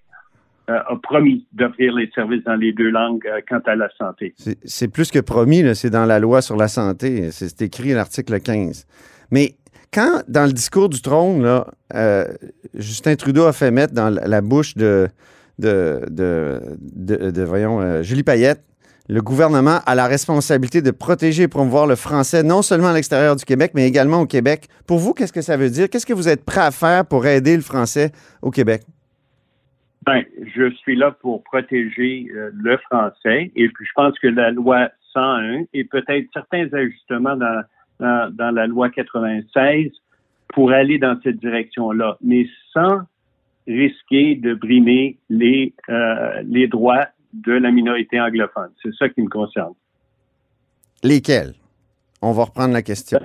euh, 0.69 0.77
a 0.85 0.95
promis 1.01 1.47
d'offrir 1.53 1.93
les 1.95 2.09
services 2.13 2.43
dans 2.43 2.55
les 2.55 2.73
deux 2.73 2.89
langues 2.89 3.25
quant 3.49 3.61
à 3.65 3.75
la 3.75 3.89
santé. 3.97 4.33
C'est- 4.37 4.87
plus 4.91 5.09
que 5.11 5.19
promis, 5.19 5.63
c'est 5.75 5.89
dans 5.89 6.05
la 6.05 6.19
loi 6.19 6.41
sur 6.41 6.55
la 6.57 6.67
santé. 6.67 7.31
C'est 7.31 7.61
écrit 7.61 7.93
à 7.93 7.95
l'article 7.95 8.39
15. 8.39 8.85
Mais 9.31 9.55
quand, 9.93 10.21
dans 10.27 10.45
le 10.45 10.51
discours 10.53 10.89
du 10.89 11.01
trône, 11.01 11.41
là, 11.43 11.67
euh, 11.95 12.25
Justin 12.75 13.15
Trudeau 13.15 13.45
a 13.45 13.53
fait 13.53 13.71
mettre 13.71 13.93
dans 13.93 14.09
la 14.09 14.41
bouche 14.41 14.75
de, 14.75 15.07
de, 15.57 16.01
de, 16.09 16.59
de- 16.81 17.31
de, 17.31 17.41
voyons, 17.43 18.03
Julie 18.03 18.23
Payette, 18.23 18.61
le 19.09 19.21
gouvernement 19.21 19.79
a 19.85 19.95
la 19.95 20.05
responsabilité 20.07 20.81
de 20.81 20.91
protéger 20.91 21.43
et 21.43 21.47
promouvoir 21.47 21.87
le 21.87 21.95
français 21.95 22.43
non 22.43 22.61
seulement 22.61 22.89
à 22.89 22.93
l'extérieur 22.93 23.35
du 23.35 23.45
Québec, 23.45 23.71
mais 23.73 23.87
également 23.87 24.21
au 24.21 24.25
Québec. 24.25 24.67
Pour 24.85 24.97
vous, 24.97 25.13
qu'est-ce 25.13 25.33
que 25.33 25.41
ça 25.41 25.55
veut 25.55 25.69
dire? 25.69 25.89
Qu'est-ce 25.89 26.05
que 26.05 26.13
vous 26.13 26.27
êtes 26.27 26.43
prêt 26.43 26.61
à 26.61 26.71
faire 26.71 27.05
pour 27.05 27.25
aider 27.25 27.55
le 27.55 27.61
français 27.61 28.11
au 28.41 28.51
Québec? 28.51 28.81
Ben, 30.05 30.23
je 30.55 30.69
suis 30.75 30.95
là 30.95 31.11
pour 31.11 31.43
protéger 31.43 32.27
euh, 32.33 32.49
le 32.53 32.77
français 32.77 33.51
et 33.55 33.69
puis 33.69 33.85
je 33.85 33.91
pense 33.95 34.17
que 34.19 34.27
la 34.27 34.51
loi 34.51 34.89
101 35.13 35.63
et 35.73 35.83
peut-être 35.83 36.27
certains 36.33 36.67
ajustements 36.73 37.35
dans, 37.35 37.63
dans, 37.99 38.33
dans 38.33 38.51
la 38.51 38.67
loi 38.67 38.89
96 38.89 39.91
pour 40.53 40.71
aller 40.71 40.97
dans 40.97 41.19
cette 41.23 41.37
direction-là, 41.37 42.17
mais 42.21 42.47
sans 42.73 43.01
risquer 43.67 44.35
de 44.35 44.53
brimer 44.53 45.17
les, 45.29 45.73
euh, 45.89 46.41
les 46.45 46.67
droits 46.67 47.07
de 47.45 47.53
la 47.53 47.71
minorité 47.71 48.19
anglophone. 48.19 48.71
C'est 48.81 48.93
ça 48.95 49.09
qui 49.09 49.21
me 49.21 49.29
concerne. 49.29 49.73
Lesquels? 51.03 51.53
On 52.21 52.31
va 52.31 52.45
reprendre 52.45 52.73
la 52.73 52.81
question. 52.81 53.19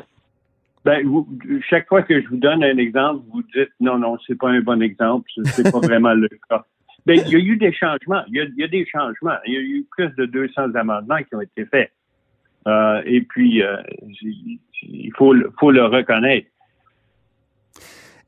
Ben, 0.85 1.07
vous- 1.07 1.28
chaque 1.69 1.88
fois 1.88 2.02
que 2.02 2.21
je 2.21 2.28
vous 2.28 2.37
donne 2.37 2.62
un 2.64 2.76
exemple, 2.76 3.25
vous 3.33 3.42
dites 3.42 3.71
non, 3.81 3.99
non, 3.99 4.19
c'est 4.26 4.35
pas 4.35 4.50
un 4.50 4.61
bon 4.61 4.83
exemple, 4.83 5.31
c'est 5.47 5.71
pas 5.71 5.78
vraiment 5.81 6.12
le 6.12 6.28
cas. 6.49 6.64
Ben, 7.07 7.21
il 7.26 7.33
y 7.33 7.37
a 7.37 7.38
eu 7.38 7.57
des 7.57 7.73
changements. 7.73 8.23
Il 8.28 8.37
y 8.37 8.40
a, 8.40 8.45
il 8.45 8.59
y 8.59 8.64
a 8.64 8.69
des 8.69 8.87
changements. 8.87 9.37
Il 9.47 9.54
y 9.54 9.57
a 9.57 9.61
eu 9.61 9.87
plus 9.90 10.09
de 10.16 10.26
200 10.26 10.75
amendements 10.75 11.19
qui 11.19 11.35
ont 11.35 11.40
été 11.40 11.64
faits. 11.66 11.90
Euh, 12.69 13.02
et 13.07 13.23
puis, 13.23 13.62
euh, 13.62 13.76
il 14.83 15.11
faut 15.16 15.33
le 15.33 15.85
reconnaître. 15.85 16.47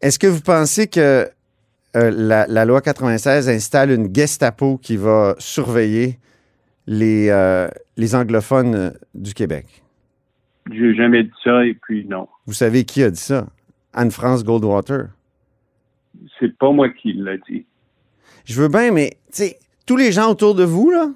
Est-ce 0.01 0.19
que 0.19 0.27
vous 0.27 0.43
pensez 0.43 0.87
que 0.87 1.29
euh, 1.97 2.11
la, 2.11 2.47
la 2.47 2.65
loi 2.65 2.81
96 2.81 3.49
installe 3.49 3.91
une 3.91 4.15
Gestapo 4.15 4.79
qui 4.79 4.97
va 4.97 5.35
surveiller 5.39 6.19
les, 6.87 7.29
euh, 7.29 7.69
les 7.97 8.15
anglophones 8.15 8.95
du 9.15 9.35
Québec? 9.35 9.83
J'ai 10.73 10.95
jamais 10.95 11.25
dit 11.25 11.33
ça 11.43 11.65
et 11.65 11.75
puis 11.75 12.07
non. 12.07 12.29
Vous 12.47 12.55
savez 12.55 12.85
qui 12.85 13.03
a 13.03 13.11
dit 13.11 13.21
ça? 13.21 13.47
Anne-France 13.93 14.45
Goldwater. 14.45 15.09
C'est 16.39 16.57
pas 16.57 16.73
moi 16.73 16.89
qui 16.89 17.13
l'a 17.13 17.37
dit. 17.49 17.67
Je 18.45 18.61
veux 18.61 18.69
bien, 18.69 18.91
mais 18.91 19.17
tous 19.87 19.97
les 19.97 20.13
gens 20.13 20.31
autour 20.31 20.55
de 20.55 20.65
vous, 20.65 20.91
là, 20.91 21.11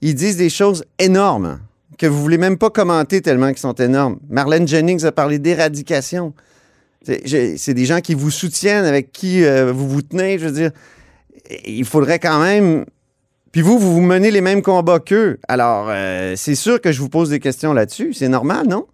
ils 0.00 0.14
disent 0.14 0.36
des 0.36 0.50
choses 0.50 0.84
énormes 0.98 1.60
que 1.98 2.06
vous 2.06 2.20
voulez 2.22 2.38
même 2.38 2.56
pas 2.56 2.70
commenter 2.70 3.20
tellement 3.20 3.48
qu'ils 3.48 3.58
sont 3.58 3.74
énormes. 3.74 4.18
Marlène 4.28 4.66
Jennings 4.66 5.04
a 5.04 5.12
parlé 5.12 5.38
d'éradication. 5.38 6.32
C'est 7.02 7.74
des 7.74 7.84
gens 7.84 8.00
qui 8.00 8.14
vous 8.14 8.30
soutiennent, 8.30 8.84
avec 8.84 9.12
qui 9.12 9.44
euh, 9.44 9.72
vous 9.72 9.88
vous 9.88 10.02
tenez. 10.02 10.38
Je 10.38 10.46
veux 10.46 10.52
dire, 10.52 10.70
il 11.66 11.84
faudrait 11.84 12.18
quand 12.18 12.42
même. 12.42 12.84
Puis 13.52 13.62
vous, 13.62 13.78
vous 13.78 13.94
vous 13.94 14.00
menez 14.02 14.30
les 14.30 14.42
mêmes 14.42 14.62
combats 14.62 15.00
qu'eux. 15.00 15.38
Alors, 15.48 15.88
euh, 15.88 16.34
c'est 16.36 16.54
sûr 16.54 16.80
que 16.80 16.92
je 16.92 17.00
vous 17.00 17.08
pose 17.08 17.30
des 17.30 17.40
questions 17.40 17.72
là-dessus. 17.72 18.12
C'est 18.12 18.28
normal, 18.28 18.66
non? 18.68 18.86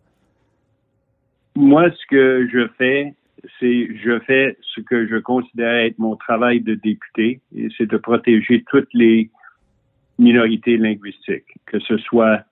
Moi, 1.57 1.91
ce 1.91 2.07
que 2.09 2.49
je 2.53 2.69
fais, 2.79 3.15
c'est 3.59 3.89
je 4.05 4.19
fais 4.21 4.57
ce 4.75 4.81
que 4.81 5.07
je 5.09 5.17
considère 5.17 5.75
être 5.75 5.99
mon 5.99 6.17
travail 6.17 6.61
de 6.61 6.75
député, 6.75 7.41
et 7.57 7.69
c'est 7.77 7.87
de 7.87 7.97
protéger 7.97 8.65
toutes 8.71 8.93
les 8.95 9.31
minorités 10.19 10.77
linguistiques, 10.77 11.57
que 11.67 11.79
ce 11.81 11.99
soit 11.99 12.43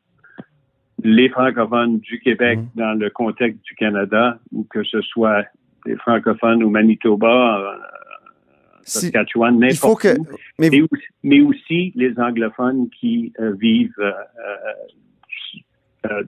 les 1.05 1.29
francophones 1.29 1.99
du 2.01 2.19
Québec 2.21 2.59
Mhm. 2.59 2.67
dans 2.77 2.99
le 2.99 3.11
contexte 3.11 3.63
du 3.65 3.75
Canada, 3.77 4.39
ou 4.53 4.65
que 4.65 4.83
ce 4.83 5.01
soit 5.03 5.45
les 5.87 5.97
francophones 5.97 6.63
au 6.65 6.71
Manitoba, 6.71 7.77
Si- 8.87 9.01
Saskatchewan, 9.01 9.59
il 9.63 9.75
faut 9.77 9.89
n'importe 9.89 10.03
que. 10.03 10.19
où, 10.21 10.27
Mais 10.59 10.69
mais 10.71 10.81
aussi, 10.83 11.05
mais 11.23 11.41
aussi 11.41 11.93
les 11.95 12.13
anglophones 12.19 12.89
qui 12.99 13.33
euh, 13.41 13.53
vivent 13.59 13.93
euh, 13.99 14.13
euh, 16.11 16.23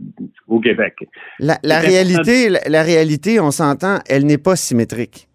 au 0.47 0.59
Québec. 0.61 0.95
La, 1.39 1.59
réalité, 1.81 2.49
la, 2.49 2.61
la 2.67 2.83
réalité, 2.83 3.41
on 3.41 3.51
s'entend, 3.51 3.99
elle 4.09 4.25
n'est 4.25 4.39
pas 4.39 4.57
symétrique. 4.57 5.29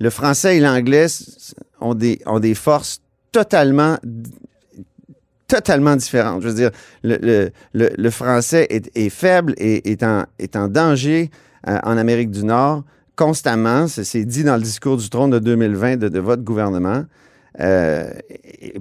Le 0.00 0.08
français 0.10 0.56
et 0.56 0.60
l'anglais 0.60 1.06
ont 1.80 1.94
des, 1.94 2.18
ont 2.26 2.40
des 2.40 2.54
forces 2.54 3.02
totalement, 3.32 3.96
totalement 5.52 5.96
différentes. 5.96 6.40
Je 6.40 6.48
veux 6.48 6.54
dire, 6.54 6.70
le, 7.02 8.10
français 8.10 8.66
est, 8.70 9.10
faible 9.10 9.52
et 9.58 9.92
est 9.92 10.02
en, 10.56 10.68
danger 10.68 11.28
euh, 11.68 11.78
en 11.82 11.98
Amérique 11.98 12.30
du 12.30 12.42
Nord 12.44 12.84
constamment. 13.16 13.86
C'est 13.86 14.24
dit 14.24 14.44
dans 14.44 14.56
le 14.56 14.62
discours 14.62 14.96
du 14.96 15.10
trône 15.10 15.30
de 15.30 15.38
2020 15.38 15.98
de, 15.98 16.18
votre 16.18 16.42
gouvernement. 16.42 17.04
Euh, 17.60 18.04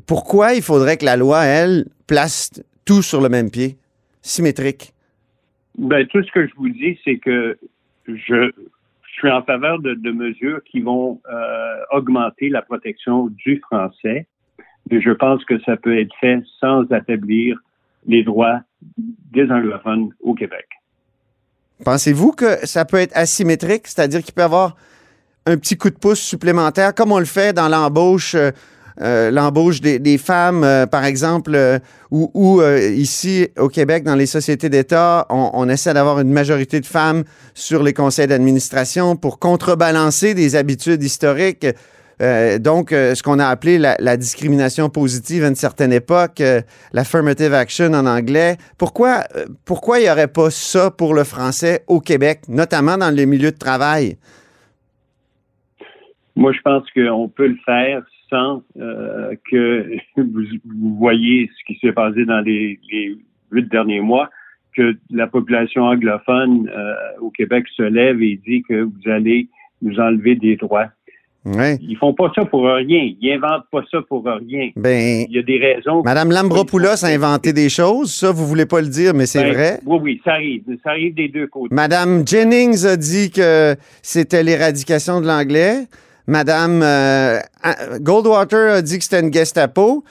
pourquoi 0.08 0.54
il 0.54 0.62
faudrait 0.62 0.96
que 0.96 1.04
la 1.04 1.18
loi, 1.18 1.44
elle, 1.44 1.88
place 2.08 2.52
tout 2.86 3.02
sur 3.02 3.20
le 3.20 3.28
même 3.28 3.52
pied, 3.52 3.76
symétrique? 4.22 4.94
Ben, 5.78 6.08
tout 6.08 6.24
ce 6.24 6.32
que 6.32 6.48
je 6.48 6.54
vous 6.56 6.70
dis, 6.70 6.98
c'est 7.04 7.18
que 7.18 7.58
je, 8.08 8.52
suis 9.18 9.30
en 9.30 9.44
faveur 9.44 9.80
de, 9.80 9.94
de 9.94 10.12
mesures 10.12 10.64
qui 10.64 10.80
vont 10.80 11.20
euh, 11.30 11.76
augmenter 11.92 12.48
la 12.50 12.62
protection 12.62 13.28
du 13.28 13.60
français. 13.60 14.26
Je 14.90 15.12
pense 15.12 15.44
que 15.46 15.60
ça 15.62 15.78
peut 15.78 16.00
être 16.00 16.14
fait 16.20 16.42
sans 16.60 16.84
affaiblir 16.92 17.58
les 18.08 18.24
droits 18.24 18.62
des 18.98 19.50
anglophones 19.50 20.10
au 20.22 20.34
Québec. 20.34 20.66
Pensez-vous 21.84 22.32
que 22.32 22.66
ça 22.66 22.86
peut 22.86 22.98
être 22.98 23.16
asymétrique, 23.16 23.88
c'est-à-dire 23.88 24.22
qu'il 24.22 24.34
peut 24.34 24.42
y 24.42 24.46
avoir 24.46 24.76
un 25.46 25.58
petit 25.58 25.78
coup 25.78 25.90
de 25.90 25.96
pouce 25.96 26.20
supplémentaire, 26.20 26.94
comme 26.94 27.12
on 27.12 27.20
le 27.20 27.26
fait 27.26 27.54
dans 27.54 27.68
l'embauche, 27.68 28.36
euh, 28.36 28.52
euh, 29.02 29.32
l'embauche 29.32 29.82
des, 29.82 30.18
femmes, 30.20 30.64
euh, 30.64 30.86
par 30.86 31.06
exemple, 31.06 31.58
ou, 32.12 32.62
ici 32.62 33.48
au 33.58 33.68
Québec, 33.68 34.04
dans 34.04 34.16
les 34.16 34.28
sociétés 34.28 34.70
d'État, 34.70 35.26
on 35.30 35.68
essaie 35.70 35.94
d'avoir 35.94 36.20
une 36.20 36.32
majorité 36.32 36.80
de 36.80 36.86
femmes 36.86 37.24
sur 37.56 37.82
les 37.82 37.94
conseils 37.94 38.28
d'administration 38.28 39.16
pour 39.16 39.40
contrebalancer 39.40 40.34
des 40.34 40.56
habitudes 40.56 41.02
historiques. 41.02 41.66
Euh, 42.22 42.60
donc, 42.60 42.92
euh, 42.92 43.16
ce 43.16 43.24
qu'on 43.24 43.40
a 43.40 43.46
appelé 43.46 43.80
la, 43.80 44.18
discrimination 44.18 44.90
positive 44.90 45.44
à 45.44 45.48
une 45.48 45.56
certaine 45.56 45.92
époque, 45.92 46.40
euh, 46.40 46.62
l'affirmative 46.94 47.54
action 47.54 47.88
en 47.94 48.06
anglais. 48.06 48.58
Pourquoi 48.78 49.24
pourquoi 49.66 50.00
il 50.00 50.04
n'y 50.04 50.10
aurait 50.10 50.32
pas 50.32 50.52
ça 50.52 50.92
pour 50.92 51.16
le 51.16 51.24
français 51.24 51.84
au 51.88 52.00
Québec, 52.00 52.42
notamment 52.48 52.98
dans 52.98 53.14
les 53.14 53.26
milieux 53.26 53.52
de 53.52 53.58
travail? 53.58 54.18
Moi, 56.36 56.52
je 56.54 56.62
pense 56.62 56.84
qu'on 56.92 57.28
peut 57.28 57.48
le 57.48 57.58
faire 57.66 58.04
sans 58.30 58.64
que 58.76 59.98
vous, 60.18 60.44
vous 60.66 60.96
voyez 60.98 61.50
ce 61.58 61.74
qui 61.74 61.80
s'est 61.80 61.92
passé 61.92 62.24
dans 62.26 62.42
les, 62.42 62.80
les 62.92 63.18
huit 63.52 63.70
derniers 63.70 64.00
mois, 64.00 64.30
que 64.76 64.96
la 65.10 65.28
population 65.28 65.84
anglophone 65.84 66.72
au 67.20 67.32
Québec 67.32 67.66
se 67.76 67.84
lève 67.84 68.22
et 68.22 68.40
dit 68.48 68.62
que 68.62 68.84
vous 68.84 69.10
allez 69.10 69.50
nous 69.82 70.00
enlever 70.00 70.36
des 70.36 70.56
droits. 70.56 70.88
Oui. 71.44 71.78
Ils 71.82 71.98
font 71.98 72.14
pas 72.14 72.32
ça 72.36 72.46
pour 72.46 72.66
rien. 72.66 73.14
Ils 73.20 73.34
inventent 73.34 73.66
pas 73.72 73.82
ça 73.90 73.98
pour 74.08 74.24
rien. 74.26 74.70
Ben, 74.76 75.26
Il 75.28 75.36
y 75.36 75.40
a 75.40 75.42
des 75.42 75.58
raisons. 75.58 76.04
Madame 76.04 76.32
Lambropoulos 76.32 77.04
a 77.04 77.08
inventé 77.08 77.52
des 77.52 77.68
choses, 77.70 78.14
ça, 78.14 78.32
vous 78.32 78.46
voulez 78.46 78.68
pas 78.68 78.80
le 78.82 78.88
dire, 78.88 79.14
mais 79.16 79.26
c'est 79.26 79.42
Ben, 79.44 79.54
vrai. 79.54 79.80
Oui, 79.86 79.98
oui, 80.04 80.22
ça 80.24 80.34
arrive. 80.34 80.62
Ça 80.84 80.92
arrive 80.92 81.16
des 81.16 81.30
deux 81.30 81.48
côtés. 81.48 81.74
Madame 81.74 82.28
Jennings 82.28 82.86
a 82.86 82.96
dit 82.96 83.32
que 83.32 83.76
c'était 84.04 84.44
l'éradication 84.44 85.20
de 85.20 85.26
l'anglais. 85.26 85.88
Madame 86.28 86.82
euh, 86.84 87.40
Goldwater 88.00 88.74
a 88.76 88.82
dit 88.84 89.00
que 89.00 89.04
c'était 89.04 89.22
une 89.22 89.34
Gestapo. 89.34 90.04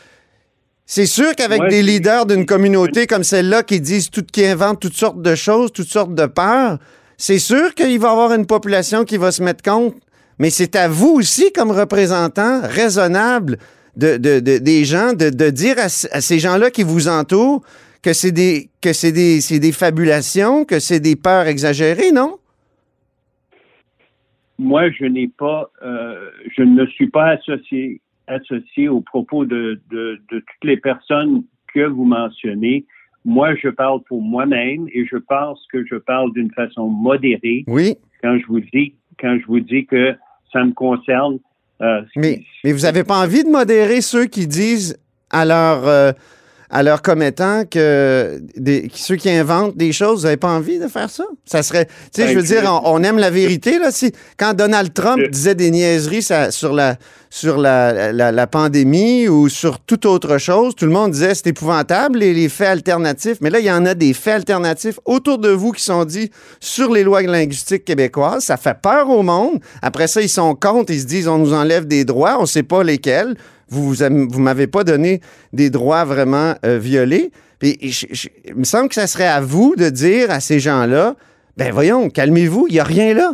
C'est 0.85 1.07
sûr 1.07 1.37
qu'avec 1.37 1.61
Ouais, 1.61 1.69
des 1.69 1.83
leaders 1.85 2.27
d'une 2.27 2.45
communauté 2.45 3.07
comme 3.07 3.23
celle-là 3.23 3.63
qui 3.63 3.81
disent 3.81 4.11
tout, 4.11 4.25
qui 4.25 4.45
inventent 4.45 4.81
toutes 4.81 4.95
sortes 4.97 5.23
de 5.23 5.37
choses, 5.37 5.71
toutes 5.73 5.87
sortes 5.87 6.17
de 6.17 6.27
peurs, 6.27 6.79
c'est 7.17 7.39
sûr 7.39 7.73
qu'il 7.77 8.01
va 8.01 8.09
y 8.09 8.11
avoir 8.11 8.33
une 8.33 8.47
population 8.47 9.05
qui 9.05 9.17
va 9.17 9.31
se 9.31 9.41
mettre 9.45 9.63
contre. 9.63 9.97
Mais 10.41 10.50
c'est 10.50 10.75
à 10.75 10.89
vous 10.89 11.11
aussi, 11.21 11.53
comme 11.53 11.71
représentant 11.71 12.61
raisonnable 12.65 13.59
de, 13.97 14.17
de- 14.17 14.41
de- 14.41 14.59
des 14.59 14.85
gens, 14.85 15.13
de, 15.13 15.50
dire 15.50 15.76
à 15.79 15.89
ces 15.89 16.39
gens-là 16.39 16.71
qui 16.71 16.83
vous 16.83 17.07
entourent 17.09 17.63
que 18.03 18.13
c'est 18.13 18.33
des 18.33 18.71
que 18.81 18.93
c'est 18.93 19.13
des, 19.13 19.41
c'est 19.43 19.59
des 19.61 19.73
fabulations, 19.73 20.65
que 20.65 20.79
c'est 20.81 20.99
des 21.00 21.15
peurs 21.17 21.47
exagérées, 21.47 22.11
non? 22.13 22.39
moi, 24.59 24.91
je 24.91 25.07
n'ai 25.07 25.29
pas, 25.29 25.71
euh, 25.83 26.31
je 26.57 26.63
ne 26.63 26.75
me 26.83 26.87
suis 26.89 27.09
pas 27.09 27.29
associé, 27.31 28.00
associé 28.26 28.89
aux 28.89 29.00
propos 29.00 29.47
de, 29.47 29.81
de, 29.91 30.21
de 30.31 30.39
toutes 30.39 30.65
les 30.65 30.76
personnes 30.76 31.45
que 31.73 31.87
vous 31.87 32.05
mentionnez. 32.05 32.85
Moi, 33.25 33.55
je 33.55 33.69
parle 33.69 34.03
pour 34.05 34.21
moi-même 34.23 34.87
et 34.93 35.07
je 35.07 35.17
pense 35.17 35.67
que 35.73 35.85
je 35.87 35.97
parle 35.97 36.33
d'une 36.35 36.50
façon 36.53 36.89
modérée 36.89 37.65
Oui. 37.69 37.97
quand 38.23 38.39
je 38.39 38.47
vous 38.47 38.61
dis, 38.61 38.95
quand 39.19 39.39
je 39.41 39.47
vous 39.47 39.61
dis 39.61 39.87
que 39.87 40.15
ça 40.52 40.65
me 40.65 40.73
concerne. 40.73 41.39
euh, 41.82 42.02
Mais, 42.17 42.43
mais 42.65 42.73
vous 42.73 42.80
n'avez 42.80 43.04
pas 43.04 43.19
envie 43.19 43.45
de 43.45 43.49
modérer 43.50 44.00
ceux 44.00 44.26
qui 44.26 44.47
disent 44.47 44.99
à 45.30 45.45
leurs 45.45 45.86
euh, 45.86 46.13
à 46.71 46.83
leurs 46.83 47.02
commettants 47.02 47.65
que 47.69 48.41
des, 48.56 48.89
ceux 48.95 49.17
qui 49.17 49.28
inventent 49.28 49.76
des 49.76 49.93
choses, 49.93 50.21
vous 50.21 50.25
n'avez 50.25 50.37
pas 50.37 50.49
envie 50.52 50.78
de 50.78 50.87
faire 50.89 51.11
ça? 51.11 51.25
Ça 51.45 51.63
serait. 51.63 51.87
Tu 52.15 52.23
sais, 52.23 52.28
je 52.33 52.37
veux 52.37 52.45
dire, 52.45 52.63
on, 52.85 53.00
on 53.00 53.02
aime 53.02 53.19
la 53.19 53.30
vérité, 53.30 53.78
là. 53.78 53.91
Si, 53.91 54.13
quand 54.37 54.54
Donald 54.54 54.95
Trump 54.95 55.21
disait 55.30 55.54
des 55.56 55.71
niaiseries 55.73 56.23
ça- 56.23 56.52
sur, 56.52 56.73
la, 56.73 56.97
sur 57.28 57.59
la, 57.59 58.13
la, 58.13 58.30
la 58.30 58.47
pandémie 58.47 59.26
ou 59.28 59.49
sur 59.49 59.80
toute 59.80 60.06
autre 60.06 60.39
chose, 60.39 60.75
tout 60.76 60.87
le 60.87 60.93
monde 60.93 61.11
disait 61.11 61.35
c'est 61.35 61.49
épouvantable, 61.49 62.19
les, 62.21 62.33
les 62.33 62.49
faits 62.49 62.69
alternatifs. 62.69 63.39
Mais 63.41 63.50
là, 63.50 63.59
il 63.59 63.67
y 63.67 63.73
en 63.73 63.85
a 63.85 63.95
des 63.95 64.13
faits 64.15 64.35
alternatifs 64.35 65.00
autour 65.04 65.39
de 65.39 65.49
vous 65.50 65.73
qui 65.73 65.83
sont 65.83 66.04
dits 66.04 66.30
sur 66.61 66.93
les 66.93 67.02
lois 67.02 67.23
linguistiques 67.23 67.85
québécoises. 67.85 68.45
Ça 68.45 68.56
fait 68.56 68.76
peur 68.80 69.11
au 69.11 69.23
monde. 69.23 69.59
Après 69.83 70.06
ça, 70.06 70.21
ils 70.23 70.28
sont 70.28 70.54
contre, 70.54 70.93
ils 70.93 71.00
se 71.00 71.06
disent 71.06 71.26
on 71.26 71.39
nous 71.39 71.52
enlève 71.52 71.87
des 71.87 72.04
droits, 72.04 72.37
on 72.39 72.43
ne 72.43 72.47
sait 72.47 72.63
pas 72.63 72.85
lesquels. 72.85 73.35
Vous 73.71 73.95
vous, 73.95 74.41
m'avez 74.41 74.67
pas 74.67 74.85
donné 74.85 75.21
des 75.52 75.71
droits 75.71 76.04
vraiment 76.04 76.54
euh, 76.65 76.78
violés. 76.78 77.30
Il 77.63 78.56
me 78.56 78.65
semble 78.65 78.89
que 78.89 78.95
ça 78.95 79.06
serait 79.06 79.26
à 79.26 79.41
vous 79.41 79.76
de 79.76 79.91
dire 79.91 80.30
à 80.30 80.41
ces 80.41 80.59
gens-là, 80.59 81.15
ben 81.56 81.73
voyons, 81.73 82.09
calmez-vous, 82.09 82.67
il 82.69 82.75
n'y 82.75 82.80
a 82.80 82.85
rien 82.85 83.15
là. 83.15 83.33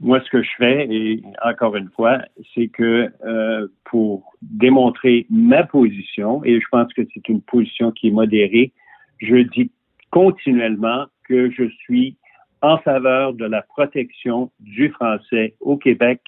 Moi, 0.00 0.20
ce 0.24 0.30
que 0.30 0.42
je 0.42 0.50
fais, 0.58 0.86
et 0.90 1.22
encore 1.44 1.76
une 1.76 1.88
fois, 1.88 2.18
c'est 2.54 2.68
que 2.68 3.10
euh, 3.24 3.68
pour 3.84 4.34
démontrer 4.42 5.26
ma 5.30 5.62
position, 5.62 6.44
et 6.44 6.60
je 6.60 6.66
pense 6.70 6.92
que 6.92 7.02
c'est 7.14 7.28
une 7.28 7.40
position 7.40 7.92
qui 7.92 8.08
est 8.08 8.10
modérée, 8.10 8.72
je 9.18 9.36
dis 9.36 9.70
continuellement 10.10 11.06
que 11.28 11.50
je 11.50 11.68
suis 11.84 12.16
en 12.60 12.78
faveur 12.78 13.34
de 13.34 13.44
la 13.44 13.62
protection 13.62 14.50
du 14.60 14.88
français 14.90 15.54
au 15.60 15.76
Québec 15.76 16.20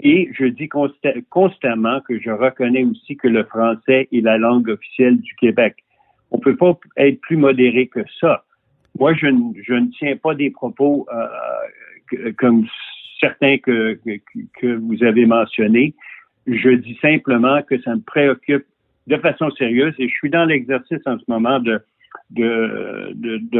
et 0.00 0.28
je 0.32 0.46
dis 0.46 0.66
consta- 0.66 1.22
constamment 1.30 2.00
que 2.00 2.18
je 2.20 2.30
reconnais 2.30 2.84
aussi 2.84 3.16
que 3.16 3.28
le 3.28 3.44
français 3.44 4.08
est 4.12 4.20
la 4.20 4.38
langue 4.38 4.68
officielle 4.68 5.18
du 5.18 5.34
Québec. 5.36 5.76
On 6.30 6.38
peut 6.38 6.56
pas 6.56 6.78
être 6.96 7.20
plus 7.20 7.36
modéré 7.36 7.86
que 7.86 8.00
ça. 8.20 8.44
Moi, 8.98 9.14
je, 9.14 9.26
ne- 9.26 9.80
ne 9.80 9.90
tiens 9.98 10.16
pas 10.16 10.34
des 10.34 10.50
propos 10.50 11.06
euh, 11.12 12.32
comme 12.38 12.66
certains 13.20 13.58
que, 13.58 13.98
vous 14.62 15.04
avez 15.04 15.26
mentionnés. 15.26 15.94
Je 16.46 16.70
dis 16.70 16.98
simplement 17.00 17.62
que 17.62 17.80
ça 17.82 17.94
me 17.94 18.02
préoccupe 18.02 18.66
de 19.06 19.16
façon 19.16 19.50
sérieuse 19.52 19.94
et 19.98 20.08
je 20.08 20.14
suis 20.14 20.30
dans 20.30 20.44
l'exercice 20.44 21.00
en 21.06 21.18
ce 21.18 21.24
moment 21.28 21.60
de, 21.60 21.80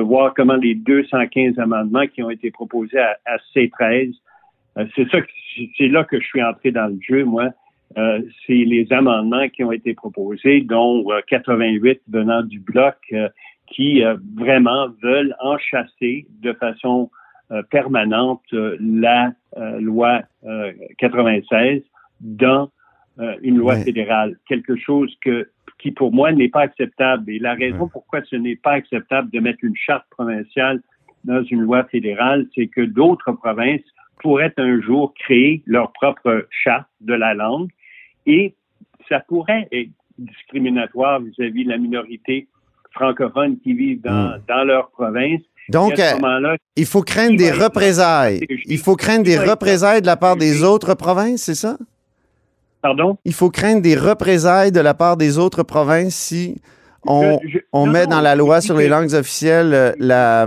voir 0.00 0.34
comment 0.34 0.56
les 0.56 0.74
215 0.74 1.58
amendements 1.58 2.06
qui 2.06 2.22
ont 2.22 2.30
été 2.30 2.50
proposés 2.50 2.98
à, 2.98 3.16
à 3.24 3.36
C13, 3.54 4.10
euh, 4.10 4.12
c'est 4.94 5.08
ça, 5.10 5.18
c'est 5.78 5.88
là 5.88 6.04
que 6.04 6.20
je 6.20 6.26
suis 6.26 6.42
entré 6.42 6.70
dans 6.72 6.86
le 6.88 6.98
jeu, 7.00 7.24
moi. 7.24 7.50
Euh, 7.96 8.20
c'est 8.46 8.52
les 8.54 8.92
amendements 8.92 9.48
qui 9.48 9.62
ont 9.62 9.70
été 9.70 9.94
proposés, 9.94 10.62
dont 10.62 11.04
euh, 11.12 11.20
88 11.28 12.00
venant 12.08 12.42
du 12.42 12.58
bloc, 12.58 12.96
euh, 13.12 13.28
qui 13.68 14.02
euh, 14.02 14.16
vraiment 14.36 14.88
veulent 15.02 15.34
enchasser 15.40 16.26
de 16.42 16.52
façon 16.54 17.10
euh, 17.52 17.62
permanente 17.70 18.42
euh, 18.52 18.76
la 18.80 19.32
euh, 19.56 19.78
loi 19.80 20.22
euh, 20.44 20.72
96 20.98 21.82
dans 22.20 22.70
euh, 23.20 23.36
une 23.42 23.58
loi 23.58 23.74
Ouais. 23.74 23.84
fédérale. 23.84 24.36
Quelque 24.48 24.74
chose 24.76 25.14
que 25.20 25.48
qui 25.78 25.90
pour 25.92 26.12
moi 26.12 26.32
n'est 26.32 26.48
pas 26.48 26.62
acceptable. 26.62 27.30
Et 27.30 27.38
la 27.38 27.54
raison 27.54 27.84
Ouais. 27.84 27.90
pourquoi 27.92 28.22
ce 28.24 28.36
n'est 28.36 28.56
pas 28.56 28.72
acceptable 28.72 29.30
de 29.30 29.38
mettre 29.40 29.58
une 29.62 29.76
charte 29.76 30.06
provinciale 30.10 30.80
dans 31.24 31.42
une 31.44 31.60
loi 31.60 31.84
fédérale, 31.84 32.46
c'est 32.54 32.66
que 32.66 32.80
d'autres 32.80 33.32
provinces 33.32 33.80
pourraient 34.24 34.54
un 34.56 34.80
jour 34.80 35.12
créer 35.22 35.62
leur 35.66 35.92
propre 35.92 36.46
charte 36.50 36.88
de 37.02 37.12
la 37.12 37.34
langue 37.34 37.68
et 38.26 38.54
ça 39.08 39.20
pourrait 39.20 39.68
être 39.70 39.90
discriminatoire 40.18 41.20
vis-à-vis 41.20 41.64
de 41.64 41.68
la 41.68 41.76
minorité 41.76 42.48
francophone 42.92 43.58
qui 43.62 43.74
vivent 43.74 44.00
dans, 44.00 44.38
dans 44.48 44.64
leur 44.64 44.90
province. 44.90 45.42
Donc, 45.68 45.98
à 45.98 46.14
euh, 46.16 46.56
il 46.76 46.86
faut 46.86 47.02
craindre 47.02 47.36
des 47.36 47.50
représailles. 47.50 48.40
Il 48.66 48.78
faut 48.78 48.96
craindre 48.96 49.24
des 49.24 49.38
représailles 49.38 50.00
de 50.00 50.06
la 50.06 50.16
part 50.16 50.36
des 50.36 50.62
autres 50.62 50.94
provinces, 50.94 51.42
c'est 51.42 51.54
ça? 51.54 51.76
pardon? 52.80 53.16
Il 53.24 53.32
faut 53.32 53.50
craindre 53.50 53.82
des 53.82 53.96
représailles 53.96 54.72
de 54.72 54.80
la 54.80 54.94
part 54.94 55.16
des 55.16 55.38
autres 55.38 55.62
provinces 55.62 56.14
si 56.14 56.60
on, 57.06 57.38
Je- 57.42 57.48
je- 57.48 57.58
on 57.72 57.86
non, 57.86 57.92
met 57.92 58.04
non, 58.04 58.16
dans 58.16 58.20
la 58.20 58.36
loi 58.36 58.60
sur 58.60 58.76
les 58.76 58.88
langues 58.88 59.14
officielles 59.14 59.72
euh, 59.74 59.92
la. 59.98 60.46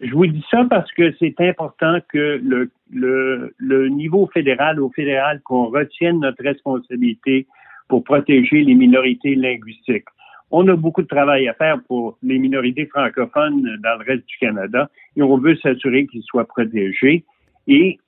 Je, 0.00 0.12
vous 0.12 0.26
dis 0.26 0.44
ça 0.50 0.64
parce 0.68 0.90
que 0.92 1.14
c'est 1.18 1.40
important 1.40 1.98
que 2.08 2.40
le, 2.42 2.70
le, 2.92 3.54
le 3.58 3.88
niveau 3.88 4.28
fédéral, 4.32 4.80
au 4.80 4.90
fédéral, 4.90 5.40
qu'on 5.44 5.66
retienne 5.66 6.20
notre 6.20 6.42
responsabilité 6.42 7.46
pour 7.88 8.04
protéger 8.04 8.62
les 8.62 8.74
minorités 8.74 9.34
linguistiques. 9.34 10.06
On 10.50 10.66
a 10.68 10.76
beaucoup 10.76 11.02
de 11.02 11.08
travail 11.08 11.48
à 11.48 11.54
faire 11.54 11.78
pour 11.88 12.18
les 12.22 12.38
minorités 12.38 12.86
francophones 12.86 13.62
dans 13.82 13.98
le 13.98 14.04
reste 14.04 14.26
du 14.26 14.36
Canada 14.38 14.88
et 15.16 15.22
on 15.22 15.36
veut 15.38 15.56
s'assurer 15.56 16.06
qu'ils 16.06 16.22
soient 16.22 16.46
protégés. 16.46 17.24
Et 17.66 17.98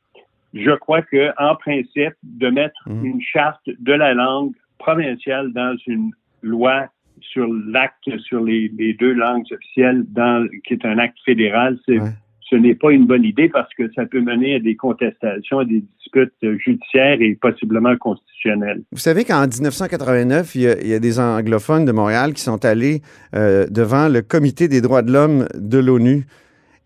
je 0.54 0.70
crois 0.70 1.02
que, 1.02 1.30
en 1.36 1.56
principe, 1.56 2.14
de 2.22 2.48
mettre 2.48 2.80
Mhm. 2.86 3.04
une 3.04 3.20
charte 3.20 3.68
de 3.78 3.92
la 3.92 4.14
langue 4.14 4.52
provinciale 4.78 5.52
dans 5.52 5.76
une 5.86 6.10
loi 6.42 6.86
sur 7.22 7.46
l'acte 7.68 8.08
sur 8.20 8.42
les, 8.42 8.70
les 8.78 8.94
deux 8.94 9.12
langues 9.12 9.44
officielles, 9.52 10.04
dans, 10.08 10.46
qui 10.66 10.74
est 10.74 10.84
un 10.84 10.98
acte 10.98 11.18
fédéral, 11.24 11.78
c'est, 11.86 11.98
Ouais. 12.00 12.10
ce 12.50 12.56
n'est 12.56 12.74
pas 12.74 12.92
une 12.92 13.06
bonne 13.06 13.24
idée 13.24 13.48
parce 13.48 13.72
que 13.74 13.90
ça 13.94 14.06
peut 14.06 14.20
mener 14.20 14.54
à 14.54 14.58
des 14.60 14.74
contestations, 14.76 15.58
à 15.58 15.64
des 15.64 15.84
disputes 15.98 16.32
euh, 16.44 16.56
judiciaires 16.58 17.18
et 17.20 17.34
possiblement 17.34 17.94
constitutionnelles. 17.96 18.82
Vous 18.92 18.98
savez 18.98 19.24
qu'en 19.24 19.46
1989, 19.46 20.54
il 20.54 20.60
y, 20.62 20.66
a, 20.66 20.80
il 20.80 20.88
y 20.88 20.94
a 20.94 20.98
des 20.98 21.20
anglophones 21.20 21.84
de 21.84 21.92
Montréal 21.92 22.32
qui 22.32 22.42
sont 22.42 22.64
allés 22.64 23.02
euh, 23.34 23.66
devant 23.70 24.08
le 24.08 24.22
Comité 24.22 24.68
des 24.68 24.80
droits 24.80 25.02
de 25.02 25.12
l'homme 25.12 25.46
de 25.54 25.78
l'ONU 25.78 26.24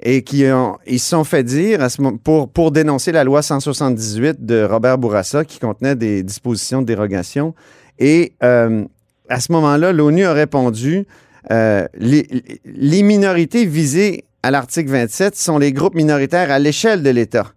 et 0.05 0.23
qui 0.25 0.45
ont, 0.47 0.79
ils 0.85 0.99
se 0.99 1.11
sont 1.11 1.23
fait 1.23 1.45
dire 1.45 1.81
à 1.81 1.89
ce 1.89 2.03
moment- 2.03 2.17
pour, 2.19 2.53
pour 2.53 2.73
dénoncer 2.73 3.13
la 3.13 3.23
loi 3.23 3.41
178 3.41 4.45
de 4.45 4.65
Robert 4.65 4.99
Bourassa 4.99 5.45
qui 5.45 5.61
contenait 5.61 5.95
des 5.95 6.25
dispositions 6.25 6.83
de 6.83 6.87
dérogation. 6.87 7.55
Et 8.01 8.33
euh, 8.43 8.85
à 9.33 9.41
ce 9.41 9.51
moment-là, 9.53 9.93
l'ONU 9.93 10.25
a 10.25 10.33
répondu 10.33 11.07
euh, 11.51 11.87
les, 11.99 12.27
les 12.65 13.03
minorités 13.03 13.65
visées 13.67 14.25
à 14.43 14.51
l'article 14.51 14.91
27 14.91 15.37
sont 15.37 15.59
les 15.59 15.73
groupes 15.73 15.95
minoritaires 15.95 16.51
à 16.51 16.59
l'échelle 16.59 17.03
de 17.03 17.11
l'État. 17.11 17.53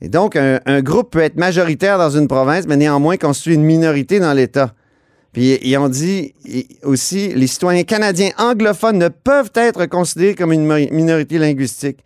Et 0.00 0.08
donc, 0.08 0.36
un, 0.36 0.60
un 0.66 0.82
groupe 0.82 1.10
peut 1.12 1.20
être 1.20 1.36
majoritaire 1.36 1.96
dans 1.98 2.10
une 2.10 2.28
province, 2.28 2.66
mais 2.66 2.76
néanmoins 2.76 3.16
constituer 3.16 3.54
une 3.54 3.64
minorité 3.64 4.18
dans 4.20 4.32
l'État. 4.32 4.74
Puis 5.32 5.58
ils 5.62 5.76
ont 5.78 5.88
dit 5.88 6.34
aussi, 6.82 7.28
les 7.28 7.46
citoyens 7.46 7.84
canadiens 7.84 8.30
anglophones 8.36 8.98
ne 8.98 9.08
peuvent 9.08 9.52
être 9.54 9.86
considérés 9.86 10.34
comme 10.34 10.52
une 10.52 10.66
mi- 10.66 10.90
minorité 10.90 11.38
linguistique. 11.38 12.00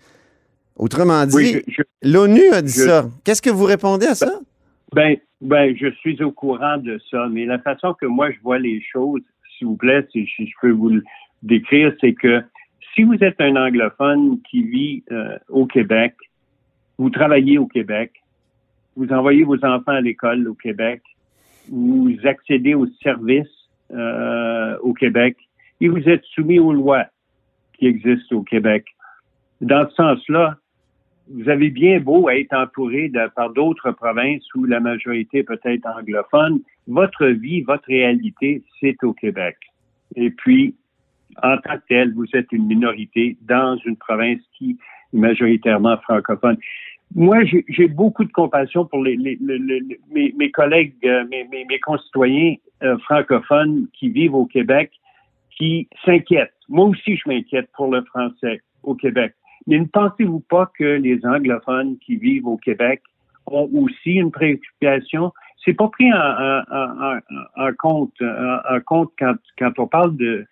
Autrement 0.77 1.25
dit, 1.27 1.35
Oui, 1.35 1.63
l'ONU 2.03 2.51
a 2.53 2.63
dit 2.63 2.73
je- 2.73 2.85
ça. 2.87 3.09
Qu'est-ce 3.25 3.43
que 3.43 3.51
vous 3.51 3.65
répondez 3.65 4.07
à 4.07 4.15
ça? 4.15 4.41
Ben, 4.93 5.17
ben, 5.41 5.77
je 5.77 5.91
suis 5.93 6.23
au 6.23 6.31
courant 6.31 6.79
de 6.79 6.99
ça, 7.11 7.29
mais 7.29 7.45
la 7.45 7.59
façon 7.59 7.95
que 7.95 8.07
moi 8.07 8.31
je 8.31 8.41
vois 8.41 8.59
les 8.59 8.81
choses, 8.81 9.23
s'il 9.57 9.67
vous 9.67 9.77
plaît, 9.77 10.07
si 10.13 10.27
je, 10.27 10.45
peux 10.61 10.71
vous 10.71 10.91
le 10.91 11.05
décrire, 11.43 11.93
c'est 12.01 12.15
que 12.15 12.43
si 12.95 13.03
vous 13.03 13.17
êtes 13.23 13.41
un 13.41 13.57
anglophone 13.57 14.41
qui 14.49 14.63
vit 14.63 15.05
euh, 15.11 15.39
au 15.49 15.67
Québec, 15.67 16.15
vous 16.99 17.11
travaillez 17.11 17.59
au 17.59 17.67
Québec, 17.67 18.13
vous 18.97 19.09
envoyez 19.13 19.45
vos 19.45 19.63
enfants 19.65 19.93
à 19.93 20.01
l'école 20.01 20.49
au 20.49 20.55
Québec, 20.55 21.03
vous 21.69 22.15
accédez 22.25 22.75
aux 22.75 22.87
services 23.03 23.69
euh, 23.91 24.79
au 24.81 24.95
Québec 24.95 25.37
et 25.81 25.89
vous 25.89 26.09
êtes 26.09 26.25
soumis 26.35 26.59
aux 26.59 26.73
lois 26.73 27.07
qui 27.75 27.87
existent 27.87 28.37
au 28.37 28.43
Québec. 28.43 28.87
Dans 29.61 29.89
ce 29.89 29.95
sens-là, 29.95 30.57
vous 31.29 31.49
avez 31.49 31.71
bien 31.71 32.01
beau 32.01 32.29
être 32.29 32.53
entouré 32.55 33.09
de- 33.09 33.29
par 33.35 33.51
d'autres 33.51 33.91
provinces 33.93 34.45
où 34.55 34.65
la 34.65 34.81
majorité 34.81 35.43
peut 35.43 35.59
être 35.65 35.87
anglophone, 35.87 36.61
votre 36.87 37.27
vie, 37.27 37.63
votre 37.63 37.87
réalité, 37.87 38.63
c'est 38.81 39.03
au 39.03 39.13
Québec. 39.13 39.57
Et 40.15 40.31
puis, 40.31 40.75
en 41.43 41.57
tant 41.59 41.77
que 41.77 41.83
tel, 41.89 42.15
vous 42.15 42.27
êtes 42.35 42.51
une 42.53 42.67
minorité 42.67 43.37
dans 43.43 43.77
une 43.85 43.97
province 43.97 44.41
qui 44.57 44.79
est 45.13 45.17
majoritairement 45.17 45.97
francophone. 45.99 46.57
Moi, 47.15 47.45
j'ai 47.69 47.89
beaucoup 47.89 48.25
de 48.25 48.33
compassion 48.33 48.85
pour 48.85 49.03
les, 49.03 49.17
mes, 49.17 50.51
collègues, 50.51 50.95
euh, 51.05 51.25
mes 51.29 51.79
concitoyens 51.81 52.55
euh, 52.83 52.99
francophones 52.99 53.87
qui 53.93 54.09
vivent 54.09 54.35
au 54.35 54.47
Québec, 54.47 54.91
qui 55.57 55.89
s'inquiètent. 56.05 56.53
Moi 56.69 56.87
aussi, 56.87 57.17
je 57.17 57.29
m'inquiète 57.29 57.71
pour 57.75 57.91
le 57.91 58.03
français 58.03 58.61
au 58.83 58.95
Québec. 58.95 59.35
Mais 59.67 59.79
ne 59.79 59.85
pensez-vous 59.87 60.41
pas 60.41 60.71
que 60.79 60.85
les 60.85 61.25
anglophones 61.25 61.99
qui 61.99 62.17
vivent 62.17 62.47
au 62.47 62.57
Québec 62.57 63.03
ont 63.47 63.69
aussi 63.75 64.15
une 64.15 64.31
préoccupation? 64.31 65.33
C'est 65.65 65.75
pas 65.75 65.89
pris 65.89 66.13
en, 66.13 66.17
en- 66.17 67.19
en- 67.57 67.73
compte, 67.79 68.15
en, 68.23 68.77
en 68.77 68.81
compte 68.81 69.13
quand, 69.19 69.35
quand 69.59 69.73
on 69.79 69.87
parle 69.89 70.17
de 70.17 70.47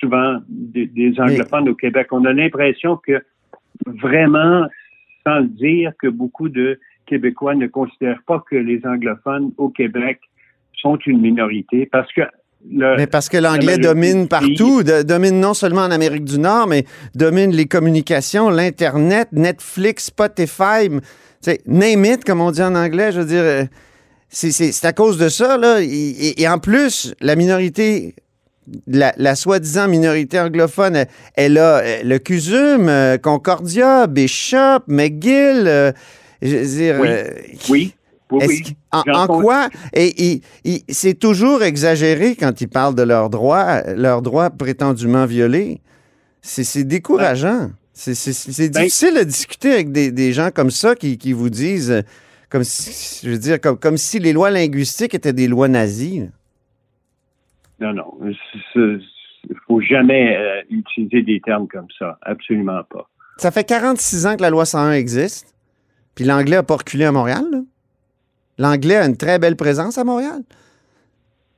souvent 0.00 0.38
des, 0.48 0.86
des 0.86 1.18
anglophones 1.20 1.68
au 1.68 1.74
Québec. 1.74 2.08
On 2.12 2.24
a 2.24 2.32
l'impression 2.32 2.96
que 2.96 3.22
vraiment, 3.86 4.66
sans 5.26 5.40
dire, 5.42 5.92
que 5.98 6.08
beaucoup 6.08 6.48
de 6.48 6.78
Québécois 7.06 7.54
ne 7.54 7.66
considèrent 7.66 8.22
pas 8.26 8.42
que 8.48 8.56
les 8.56 8.84
anglophones 8.86 9.52
au 9.56 9.70
Québec 9.70 10.20
sont 10.74 10.96
une 11.06 11.20
minorité 11.20 11.86
parce 11.86 12.12
que 12.12 12.22
le, 12.70 12.96
Mais 12.96 13.06
parce 13.06 13.28
que 13.28 13.36
l'anglais 13.38 13.76
domine 13.82 14.28
partout, 14.28 14.82
de- 14.82 15.02
domine 15.02 15.40
non 15.40 15.54
seulement 15.54 15.82
en 15.82 15.90
Amérique 15.90 16.24
du 16.24 16.38
Nord, 16.38 16.66
mais 16.66 16.84
domine 17.14 17.50
les 17.52 17.66
communications, 17.66 18.50
l'Internet, 18.50 19.28
Netflix, 19.32 20.06
Spotify, 20.06 20.88
name 21.66 22.04
it, 22.04 22.24
comme 22.24 22.40
on 22.40 22.50
dit 22.50 22.62
en 22.62 22.74
anglais, 22.74 23.12
je 23.12 23.20
veux 23.20 23.26
dire, 23.26 23.42
euh, 23.42 23.64
c'est- 24.28 24.84
à 24.84 24.92
cause 24.92 25.18
de 25.18 25.28
ça, 25.28 25.56
là. 25.56 25.80
Et, 25.80 25.84
et- 25.86 26.42
et 26.42 26.48
en 26.48 26.58
plus, 26.58 27.14
la 27.20 27.36
minorité, 27.36 28.14
la, 28.86 29.14
la 29.16 29.34
soi-disant 29.34 29.88
minorité 29.88 30.38
anglophone, 30.40 31.04
elle, 31.36 31.58
a 31.58 31.78
euh, 31.78 32.02
le 32.04 32.18
CUSUM, 32.18 32.88
euh, 32.88 33.16
Concordia, 33.18 34.06
Bishop, 34.08 34.80
McGill, 34.88 35.64
euh, 35.66 35.92
je 36.42 36.56
veux 36.56 36.66
dire... 36.66 36.96
Oui. 37.00 37.08
euh, 37.08 37.24
Oui, 37.70 37.94
oui, 38.30 38.62
qu'- 38.62 38.74
en, 38.92 39.26
quoi? 39.26 39.68
Et, 39.94 40.40
c'est 40.88 41.18
toujours 41.18 41.62
exagéré 41.62 42.36
quand 42.36 42.60
ils 42.60 42.68
parlent 42.68 42.94
de 42.94 43.02
leurs 43.02 43.30
droits, 43.30 43.82
leurs 43.94 44.22
droits 44.22 44.50
prétendument 44.50 45.26
violés. 45.26 45.80
C'est, 46.42 46.84
décourageant. 46.84 47.70
C'est, 47.92 48.12
Ben- 48.72 48.84
difficile 48.84 49.14
de 49.18 49.24
discuter 49.24 49.72
avec 49.72 49.92
des, 49.92 50.12
des 50.12 50.32
gens 50.32 50.50
comme 50.50 50.70
ça 50.70 50.94
qui, 50.94 51.18
qui 51.18 51.32
vous 51.32 51.50
disent, 51.50 51.90
euh, 51.90 52.02
comme 52.48 52.64
si, 52.64 53.26
je 53.26 53.30
veux 53.32 53.38
dire, 53.38 53.60
comme, 53.60 53.78
comme 53.78 53.96
si 53.96 54.18
les 54.18 54.32
lois 54.32 54.50
linguistiques 54.50 55.14
étaient 55.14 55.32
des 55.32 55.48
lois 55.48 55.68
nazies. 55.68 56.28
Non, 57.80 57.92
non. 57.92 58.18
Il 58.24 59.56
faut 59.66 59.80
jamais 59.80 60.36
euh, 60.36 60.62
utiliser 60.70 61.22
des 61.22 61.40
termes 61.40 61.68
comme 61.68 61.86
ça. 61.98 62.18
Absolument 62.22 62.82
pas. 62.90 63.08
Ça 63.36 63.50
fait 63.50 63.64
46 63.64 64.26
ans 64.26 64.36
que 64.36 64.42
la 64.42 64.50
loi 64.50 64.64
101 64.64 64.92
existe, 64.92 65.54
puis 66.14 66.24
l'anglais 66.24 66.56
n'a 66.56 66.62
pas 66.62 66.76
reculé 66.76 67.04
à 67.04 67.12
Montréal. 67.12 67.44
là. 67.50 67.58
L'anglais 68.58 68.96
a 68.96 69.06
une 69.06 69.16
très 69.16 69.38
belle 69.38 69.56
présence 69.56 69.98
à 69.98 70.04
Montréal. 70.04 70.42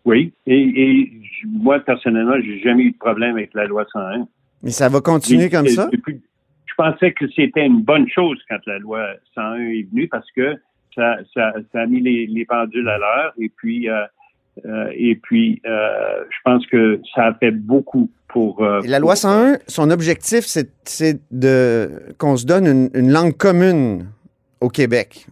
Oui. 0.04 0.32
Et, 0.46 1.10
moi, 1.46 1.80
personnellement, 1.80 2.34
j'ai 2.44 2.60
jamais 2.60 2.84
eu 2.84 2.90
de 2.92 2.98
problème 2.98 3.36
avec 3.36 3.54
la 3.54 3.64
loi 3.66 3.84
101. 3.92 4.26
Mais 4.62 4.70
ça 4.70 4.88
va 4.88 5.00
continuer 5.00 5.44
Et- 5.46 5.50
comme 5.50 5.66
et 5.66 5.70
ça? 5.70 5.90
je 5.92 6.74
pensais 6.76 7.12
que 7.12 7.24
c'était 7.34 7.64
une 7.66 7.82
bonne 7.82 8.08
chose 8.08 8.38
quand 8.48 8.58
la 8.66 8.78
loi 8.78 9.06
101 9.34 9.56
est 9.70 9.86
venue 9.90 10.08
parce 10.08 10.30
que 10.32 10.54
ça, 10.94 11.16
ça, 11.34 11.52
ça 11.72 11.80
a 11.82 11.86
mis 11.86 12.00
les, 12.00 12.26
les 12.26 12.44
pendules 12.44 12.88
à 12.88 12.98
l'heure 12.98 13.32
et 13.38 13.50
puis 13.54 13.88
euh, 13.88 14.02
euh, 14.66 14.90
et 14.94 15.14
puis 15.16 15.60
euh, 15.66 16.24
je 16.30 16.36
pense 16.44 16.66
que 16.66 17.00
ça 17.14 17.26
a 17.26 17.34
fait 17.34 17.50
beaucoup 17.52 18.10
pour. 18.28 18.64
Et 18.84 18.88
la 18.88 18.98
loi 18.98 19.12
pour- 19.12 19.18
101, 19.18 19.58
son 19.66 19.90
objectif, 19.90 20.44
c'est, 20.46 20.70
qu'on 22.18 22.36
se 22.36 22.44
donne 22.46 22.66
une, 22.66 22.90
une 22.94 23.10
langue 23.12 23.36
commune 23.36 24.06
au 24.60 24.68
Québec. 24.68 25.26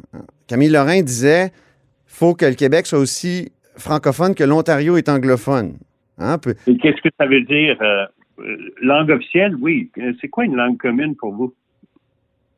Camille 0.49 0.71
Lorrain 0.71 1.03
disait 1.03 1.53
faut 2.07 2.35
que 2.35 2.47
le 2.47 2.55
Québec 2.55 2.87
soit 2.87 2.99
aussi 2.99 3.53
francophone 3.77 4.35
que 4.35 4.43
l'Ontario 4.45 4.97
est 4.97 5.09
anglophone. 5.09 5.75
Hein, 6.19 6.39
peu- 6.39 6.55
qu'est-ce 6.65 7.01
que 7.01 7.11
ça 7.21 7.27
veut 7.27 7.43
dire 7.43 7.77
euh, 7.81 8.05
euh, 8.41 8.57
langue 8.83 9.11
officielle? 9.11 9.55
Oui. 9.61 9.91
Euh, 9.99 10.13
C'est 10.21 10.29
quoi 10.29 10.45
une 10.45 10.57
langue 10.57 10.77
commune 10.79 11.15
pour 11.15 11.33
vous? 11.33 11.55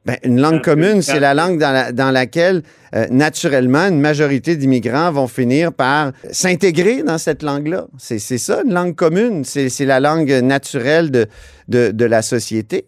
Ben, 0.06 0.16
une 0.24 0.40
langue 0.40 0.62
commune, 0.62 1.02
c'est 1.02 1.20
la 1.20 1.34
langue 1.34 1.58
dans, 1.58 1.72
la- 1.72 1.92
dans 1.92 2.10
laquelle, 2.10 2.62
euh, 2.94 3.06
naturellement, 3.10 3.86
une 3.86 4.00
majorité 4.00 4.56
d'immigrants 4.56 5.12
vont 5.12 5.26
finir 5.28 5.74
par 5.74 6.12
s'intégrer 6.30 7.02
dans 7.02 7.18
cette 7.18 7.42
langue-là. 7.42 7.86
C'est, 7.98 8.18
ça, 8.18 8.62
une 8.64 8.72
langue 8.72 8.94
commune. 8.94 9.44
C'est, 9.44 9.68
c'est 9.68 9.84
la 9.84 10.00
langue 10.00 10.30
naturelle 10.42 11.10
de, 11.10 11.26
de, 11.68 11.90
de 11.90 12.04
la 12.06 12.22
société. 12.22 12.86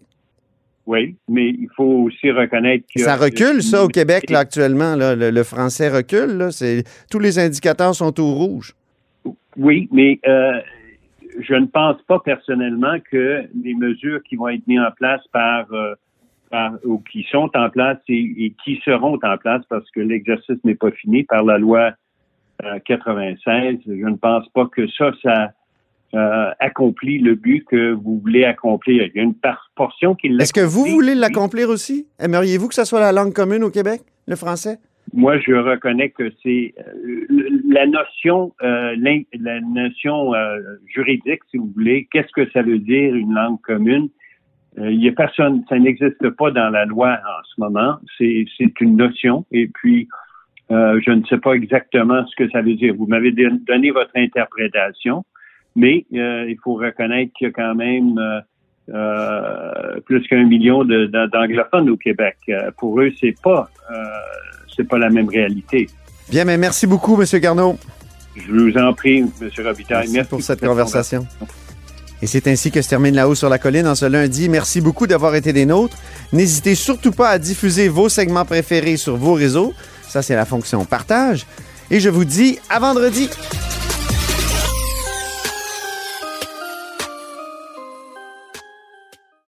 Oui, 0.87 1.16
mais 1.29 1.49
il 1.51 1.68
faut 1.77 2.05
aussi 2.07 2.31
reconnaître 2.31 2.85
que 2.92 3.01
Ça 3.01 3.16
recule, 3.16 3.62
ça, 3.62 3.85
au 3.85 3.88
Québec, 3.88 4.29
là, 4.31 4.40
actuellement. 4.40 4.97
là. 4.97 5.14
Le, 5.14 5.31
le 5.31 5.42
français 5.45 5.88
recule. 5.88 6.38
Là. 6.38 6.49
Tous 7.11 7.18
les 7.21 7.38
indicateurs 7.38 7.95
sont 7.95 8.18
au 8.21 8.35
rouge. 8.35 8.75
Oui, 9.57 9.88
mais 9.92 10.18
euh, 10.27 10.61
je 11.38 11.55
ne 11.55 11.66
pense 11.66 12.01
pas 12.03 12.18
personnellement 12.18 12.97
que 13.11 13.42
les 13.62 13.75
mesures 13.75 14.23
qui 14.25 14.37
vont 14.37 14.49
être 14.49 14.66
mises 14.66 14.81
en 14.81 14.90
place 14.90 15.23
par, 15.33 15.73
euh, 15.73 15.95
par 16.51 16.73
ou 16.85 16.99
qui 16.99 17.27
sont 17.31 17.51
en 17.55 17.71
place 17.71 17.99
et, 18.09 18.45
et 18.45 18.55
qui 18.64 18.81
seront 18.85 19.18
en 19.23 19.37
place 19.37 19.62
parce 19.68 19.88
que 19.90 20.01
l'exercice 20.01 20.59
n'est 20.64 20.75
pas 20.75 20.90
fini 20.90 21.23
par 21.23 21.45
la 21.45 21.59
loi 21.59 21.92
euh, 22.64 22.79
96, 22.85 23.79
je 23.87 23.92
ne 23.92 24.16
pense 24.16 24.49
pas 24.51 24.66
que 24.66 24.87
ça, 24.88 25.11
ça, 25.23 25.53
euh, 26.14 26.51
accompli 26.61 27.18
le 27.18 27.35
but 27.37 27.64
que 27.64 27.92
vous 27.92 28.20
voulez 28.20 28.44
accomplir. 28.44 29.05
Il 29.05 29.16
y 29.16 29.20
a 29.20 29.22
une 29.22 29.35
portion 29.75 30.14
qui 30.14 30.27
Est-ce 30.27 30.53
que 30.53 30.61
vous 30.61 30.85
voulez 30.85 31.14
l'accomplir 31.14 31.70
aussi? 31.70 32.07
Aimeriez-vous 32.18 32.68
que 32.68 32.75
ce 32.75 32.85
soit 32.85 33.01
la 33.01 33.12
langue 33.12 33.33
commune 33.33 33.64
au 33.64 33.70
Québec, 33.70 34.03
le 34.27 34.37
français? 34.37 34.77
Moi, 35.14 35.38
je 35.38 35.55
reconnais 35.55 36.11
que 36.11 36.31
c'est 36.42 36.75
euh, 36.79 37.27
la 37.66 37.87
notion, 37.87 38.53
euh, 38.62 38.94
la, 39.33 39.61
notion 39.62 40.33
juridique, 40.87 41.40
si 41.51 41.57
vous 41.57 41.72
voulez. 41.75 42.07
Qu'est-ce 42.12 42.33
que 42.35 42.46
ça 42.51 42.61
veut 42.61 42.79
dire 42.79 43.14
une 43.14 43.33
langue 43.33 43.61
commune? 43.62 44.11
il 44.79 45.03
y 45.03 45.09
a 45.09 45.12
personne, 45.12 45.64
ça 45.68 45.79
n'existe 45.79 46.29
pas 46.31 46.51
dans 46.51 46.68
la 46.68 46.85
loi 46.85 47.12
en 47.12 47.44
ce 47.44 47.59
moment. 47.59 47.96
C'est 48.18 48.81
une 48.81 48.96
notion. 48.96 49.46
Et 49.51 49.66
puis, 49.66 50.09
je 50.68 51.11
ne 51.11 51.25
sais 51.25 51.38
pas 51.38 51.55
exactement 51.55 52.27
ce 52.27 52.37
que 52.37 52.51
ça 52.51 52.61
veut 52.61 52.75
dire. 52.75 52.94
Vous 52.94 53.07
m'avez 53.07 53.33
donné 53.33 53.90
votre 53.90 54.12
interprétation. 54.14 55.25
Mais 55.74 56.04
euh, 56.14 56.46
il 56.48 56.56
faut 56.62 56.74
reconnaître 56.74 57.32
qu'il 57.37 57.48
y 57.48 57.50
a 57.50 57.52
quand 57.52 57.74
même 57.74 58.18
euh, 58.18 58.40
euh, 58.94 60.00
plus 60.04 60.26
qu'un 60.28 60.44
million 60.44 60.85
d'anglophones 60.85 61.88
au 61.90 61.96
Québec. 61.96 62.37
pour 62.78 63.00
eux, 63.00 63.11
c'est 63.20 63.35
pas 63.42 63.70
c'est 64.74 64.85
pas 64.85 64.98
la 64.98 65.11
même 65.11 65.28
réalité. 65.28 65.87
Bien, 66.30 66.44
mais 66.46 66.56
merci 66.56 66.87
beaucoup, 66.87 67.20
M. 67.20 67.26
Garneau. 67.40 67.76
Je 68.35 68.50
vous 68.50 68.78
en 68.78 68.94
prie, 68.94 69.18
M. 69.18 69.50
Robitaille. 69.62 70.08
Merci, 70.11 70.30
pour 70.30 70.42
cette, 70.42 70.61
conversation. 70.61 71.26
Et 72.22 72.26
c'est 72.26 72.46
ainsi 72.46 72.70
que 72.70 72.80
se 72.80 72.88
termine 72.88 73.14
La 73.14 73.28
Haut 73.28 73.35
sur 73.35 73.50
la 73.50 73.58
Colline 73.58 73.87
en 73.87 73.94
ce 73.94 74.06
lundi. 74.06 74.48
Merci 74.48 74.80
beaucoup 74.80 75.06
d'avoir 75.06 75.35
été 75.35 75.52
des 75.52 75.66
nôtres. 75.66 75.98
N'hésitez 76.32 76.74
surtout 76.74 77.11
pas 77.11 77.28
à 77.28 77.38
diffuser 77.38 77.88
vos 77.88 78.08
segments 78.08 78.46
préférés 78.46 78.96
sur 78.96 79.16
vos 79.16 79.35
réseaux. 79.35 79.74
Ça, 80.08 80.22
c'est 80.22 80.37
la 80.37 80.46
fonction 80.46 80.85
partage. 80.85 81.46
Et 81.90 82.00
je 82.00 82.08
vous 82.08 82.24
dis 82.24 82.58
à 82.70 82.78
vendredi. 82.78 83.28